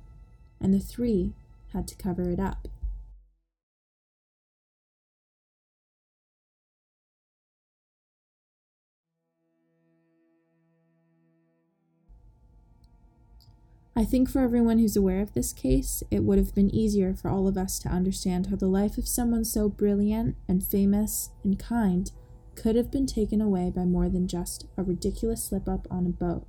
and 0.62 0.74
the 0.74 0.80
three 0.80 1.34
had 1.74 1.89
to 1.89 1.96
cover 1.96 2.30
it 2.30 2.39
up. 2.39 2.70
I 13.98 14.06
think 14.06 14.30
for 14.30 14.39
everyone 14.39 14.80
who's 14.80 14.96
aware 14.96 15.20
of 15.20 15.34
this 15.34 15.52
case, 15.52 16.02
it 16.10 16.24
would 16.24 16.38
have 16.38 16.56
been 16.56 16.74
easier 16.74 17.13
for 17.13 17.28
all 17.30 17.50
of 17.50 17.58
us 17.58 17.78
to 17.80 17.89
understand 17.89 18.48
how 18.48 18.56
the 18.56 18.68
life 18.68 18.98
of 18.98 19.10
someone 19.10 19.44
so 19.44 19.68
brilliant 19.68 20.38
and 20.48 20.66
famous 20.66 21.30
and 21.44 21.60
kind 21.60 22.10
could 22.56 22.76
have 22.76 22.92
been 22.92 23.06
taken 23.06 23.42
away 23.42 23.72
by 23.74 23.86
more 23.86 24.10
than 24.10 24.28
just 24.28 24.66
a 24.78 24.84
ridiculous 24.84 25.44
slip 25.44 25.68
up 25.68 25.88
on 25.89 26.06
a 26.06 26.10
boat. 26.10 26.46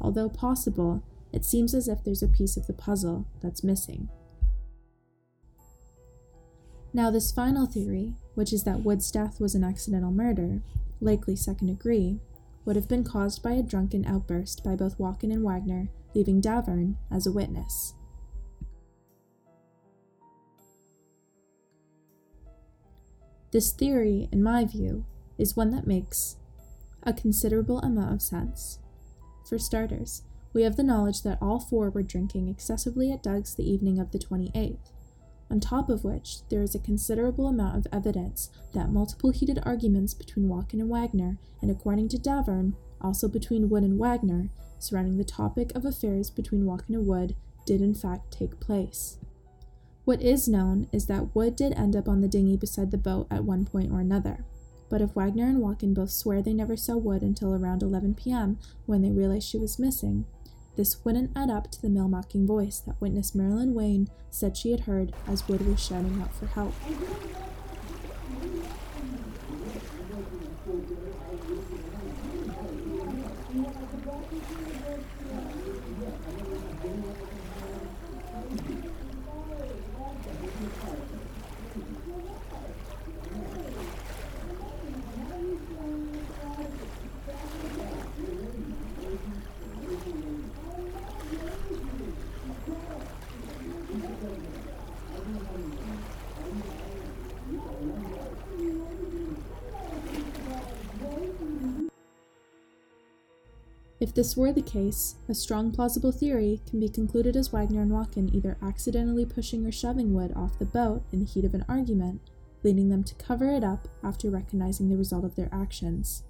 Although 0.00 0.28
possible, 0.28 1.02
it 1.32 1.44
seems 1.44 1.74
as 1.74 1.88
if 1.88 2.02
there's 2.02 2.22
a 2.22 2.28
piece 2.28 2.56
of 2.56 2.66
the 2.66 2.72
puzzle 2.72 3.26
that's 3.42 3.64
missing. 3.64 4.08
Now, 6.92 7.10
this 7.10 7.30
final 7.30 7.66
theory, 7.66 8.14
which 8.34 8.52
is 8.52 8.64
that 8.64 8.82
Wood's 8.82 9.10
death 9.10 9.40
was 9.40 9.54
an 9.54 9.62
accidental 9.62 10.10
murder, 10.10 10.62
likely 11.00 11.36
second 11.36 11.68
degree, 11.68 12.18
would 12.64 12.76
have 12.76 12.88
been 12.88 13.04
caused 13.04 13.42
by 13.42 13.52
a 13.52 13.62
drunken 13.62 14.04
outburst 14.04 14.64
by 14.64 14.74
both 14.74 14.98
Walken 14.98 15.32
and 15.32 15.44
Wagner 15.44 15.88
leaving 16.14 16.42
Davern 16.42 16.96
as 17.10 17.26
a 17.26 17.32
witness. 17.32 17.94
This 23.52 23.72
theory, 23.72 24.28
in 24.30 24.42
my 24.42 24.64
view, 24.64 25.04
is 25.36 25.56
one 25.56 25.70
that 25.72 25.86
makes 25.86 26.36
a 27.02 27.12
considerable 27.12 27.80
amount 27.80 28.14
of 28.14 28.22
sense. 28.22 28.78
For 29.48 29.58
starters, 29.58 30.22
We 30.52 30.62
have 30.62 30.76
the 30.76 30.82
knowledge 30.82 31.22
that 31.22 31.38
all 31.40 31.60
four 31.60 31.90
were 31.90 32.02
drinking 32.02 32.48
excessively 32.48 33.12
at 33.12 33.22
Doug's 33.22 33.54
the 33.54 33.68
evening 33.68 34.00
of 34.00 34.10
the 34.10 34.18
28th, 34.18 34.90
on 35.48 35.60
top 35.60 35.88
of 35.88 36.02
which 36.02 36.38
there 36.48 36.62
is 36.62 36.74
a 36.74 36.80
considerable 36.80 37.46
amount 37.46 37.76
of 37.76 37.86
evidence 37.92 38.50
that 38.72 38.90
multiple 38.90 39.30
heated 39.30 39.60
arguments 39.62 40.12
between 40.12 40.48
Walken 40.48 40.80
and 40.80 40.90
Wagner, 40.90 41.38
and 41.62 41.70
according 41.70 42.08
to 42.08 42.18
Davern, 42.18 42.74
also 43.00 43.28
between 43.28 43.68
Wood 43.68 43.84
and 43.84 43.98
Wagner, 43.98 44.50
surrounding 44.80 45.18
the 45.18 45.24
topic 45.24 45.72
of 45.74 45.84
affairs 45.84 46.30
between 46.30 46.64
Walken 46.64 46.94
and 46.94 47.06
Wood, 47.06 47.36
did 47.64 47.80
in 47.80 47.94
fact 47.94 48.32
take 48.32 48.58
place. 48.58 49.18
What 50.04 50.22
is 50.22 50.48
known 50.48 50.88
is 50.92 51.06
that 51.06 51.34
Wood 51.34 51.56
did 51.56 51.72
end 51.74 51.94
up 51.94 52.08
on 52.08 52.20
the 52.20 52.28
dinghy 52.28 52.56
beside 52.56 52.90
the 52.90 52.98
boat 52.98 53.26
at 53.30 53.44
one 53.44 53.64
point 53.64 53.92
or 53.92 54.00
another. 54.00 54.44
But 54.88 55.00
if 55.00 55.14
Wagner 55.14 55.46
and 55.46 55.58
Walken 55.58 55.94
both 55.94 56.10
swear 56.10 56.42
they 56.42 56.52
never 56.52 56.76
saw 56.76 56.96
Wood 56.96 57.22
until 57.22 57.54
around 57.54 57.82
11 57.82 58.14
p.m. 58.14 58.58
when 58.86 59.02
they 59.02 59.10
realized 59.10 59.48
she 59.48 59.58
was 59.58 59.78
missing, 59.78 60.24
this 60.76 61.04
wouldn't 61.04 61.36
add 61.36 61.50
up 61.50 61.70
to 61.70 61.82
the 61.82 61.90
mill 61.90 62.08
mocking 62.08 62.46
voice 62.46 62.80
that 62.80 63.00
witness 63.00 63.34
Marilyn 63.34 63.74
Wayne 63.74 64.08
said 64.30 64.56
she 64.56 64.70
had 64.72 64.80
heard 64.80 65.12
as 65.26 65.46
Wood 65.46 65.66
was 65.66 65.84
shouting 65.84 66.20
out 66.20 66.34
for 66.34 66.46
help. 66.46 66.74
If 104.00 104.14
this 104.14 104.34
were 104.34 104.50
the 104.50 104.62
case, 104.62 105.16
a 105.28 105.34
strong 105.34 105.72
plausible 105.72 106.10
theory 106.10 106.62
can 106.68 106.80
be 106.80 106.88
concluded 106.88 107.36
as 107.36 107.48
Wagner 107.48 107.82
and 107.82 107.92
Walken 107.92 108.34
either 108.34 108.56
accidentally 108.62 109.26
pushing 109.26 109.66
or 109.66 109.72
shoving 109.72 110.14
Wood 110.14 110.32
off 110.34 110.58
the 110.58 110.64
boat 110.64 111.02
in 111.12 111.20
the 111.20 111.26
heat 111.26 111.44
of 111.44 111.52
an 111.52 111.66
argument, 111.68 112.22
leading 112.62 112.88
them 112.88 113.04
to 113.04 113.14
cover 113.16 113.52
it 113.52 113.62
up 113.62 113.88
after 114.02 114.30
recognizing 114.30 114.88
the 114.88 114.96
result 114.96 115.24
of 115.24 115.36
their 115.36 115.50
actions. 115.52 116.22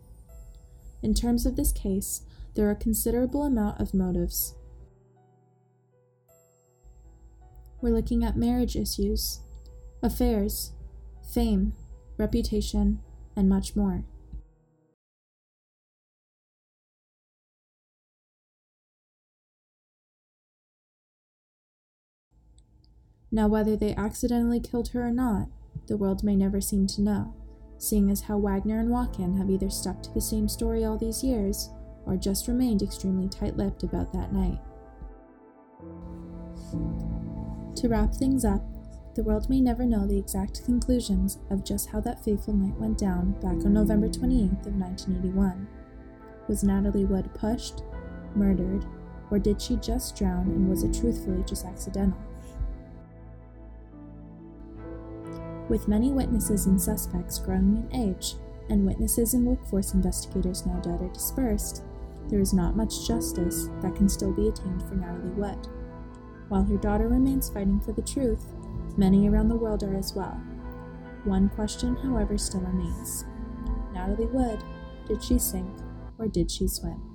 In 1.01 1.15
terms 1.15 1.47
of 1.47 1.55
this 1.55 1.71
case, 1.71 2.23
there 2.57 2.67
are 2.67 2.73
a 2.73 2.77
considerable 2.77 3.45
amount 3.45 3.81
of 3.81 3.95
motives. 3.95 4.57
We're 7.81 7.95
looking 7.95 8.25
at 8.25 8.37
marriage 8.37 8.75
issues, 8.75 9.41
affairs, 10.03 10.73
fame, 11.33 11.73
reputation, 12.19 12.99
and 13.37 13.49
much 13.49 13.77
more. 13.77 14.05
Now, 23.33 23.47
whether 23.47 23.77
they 23.77 23.95
accidentally 23.95 24.61
killed 24.61 24.89
her 24.89 25.07
or 25.07 25.13
not, 25.13 25.49
the 25.87 25.97
world 25.97 26.25
may 26.25 26.35
never 26.35 26.61
seem 26.61 26.87
to 26.89 27.03
know, 27.03 27.35
seeing 27.79 28.11
as 28.11 28.23
how 28.23 28.39
Wagner 28.39 28.81
and 28.81 28.91
Walken 28.91 29.39
have 29.39 29.51
either 29.51 29.71
stuck 29.71 30.03
to 30.03 30.13
the 30.13 30.21
same 30.21 30.49
story 30.49 30.85
all 30.85 30.99
these 30.99 31.23
years 31.23 31.71
or 32.07 32.17
just 32.17 32.49
remained 32.49 32.83
extremely 32.83 33.29
tight 33.29 33.57
lipped 33.57 33.83
about 33.83 34.13
that 34.13 34.33
night. 34.33 34.59
To 37.77 37.89
wrap 37.89 38.15
things 38.15 38.45
up, 38.45 38.63
the 39.15 39.23
world 39.23 39.49
may 39.49 39.61
never 39.61 39.85
know 39.85 40.07
the 40.07 40.19
exact 40.19 40.65
conclusions 40.65 41.39
of 41.51 41.65
just 41.65 41.89
how 41.91 42.01
that 42.01 42.25
fateful 42.25 42.55
night 42.55 42.79
went 42.79 42.99
down 42.99 43.33
back 43.41 43.65
on 43.65 43.75
November 43.75 44.09
28th 44.09 44.67
of 44.67 44.75
1981. 44.75 45.69
Was 46.49 46.65
Natalie 46.65 47.05
Wood 47.05 47.33
pushed, 47.35 47.83
murdered, 48.35 48.87
or 49.31 49.39
did 49.39 49.61
she 49.61 49.77
just 49.77 50.17
drown 50.17 50.49
and 50.49 50.69
was 50.69 50.83
it 50.83 50.95
truthfully 50.95 51.45
just 51.45 51.65
accidental? 51.65 52.30
With 55.71 55.87
many 55.87 56.11
witnesses 56.11 56.67
and 56.67 56.83
suspects 56.83 57.39
growing 57.39 57.89
in 57.93 57.97
age, 57.97 58.35
and 58.71 58.85
witnesses 58.85 59.35
and 59.35 59.47
workforce 59.47 59.95
investigators 59.95 60.67
now 60.67 60.81
dead 60.81 61.01
or 61.01 61.09
dispersed, 61.11 61.85
there 62.29 62.41
is 62.41 62.53
not 62.53 62.77
much 62.77 63.07
justice 63.07 63.69
that 63.81 63.95
can 63.95 64.09
still 64.09 64.33
be 64.33 64.49
attained 64.49 64.83
for 64.83 64.97
Natalie 64.97 65.31
Wood. 65.31 65.69
While 66.49 66.65
her 66.65 66.77
daughter 66.77 67.07
remains 67.07 67.51
fighting 67.51 67.79
for 67.79 67.93
the 67.93 68.03
truth, 68.03 68.53
many 68.97 69.29
around 69.29 69.47
the 69.47 69.55
world 69.55 69.85
are 69.85 69.97
as 69.97 70.13
well. 70.13 70.41
One 71.23 71.49
question, 71.51 71.95
however, 71.95 72.37
still 72.37 72.63
remains 72.63 73.25
Natalie 73.93 74.27
Wood, 74.27 74.65
did 75.07 75.23
she 75.23 75.39
sink 75.39 75.71
or 76.19 76.27
did 76.27 76.51
she 76.51 76.67
swim? 76.67 77.10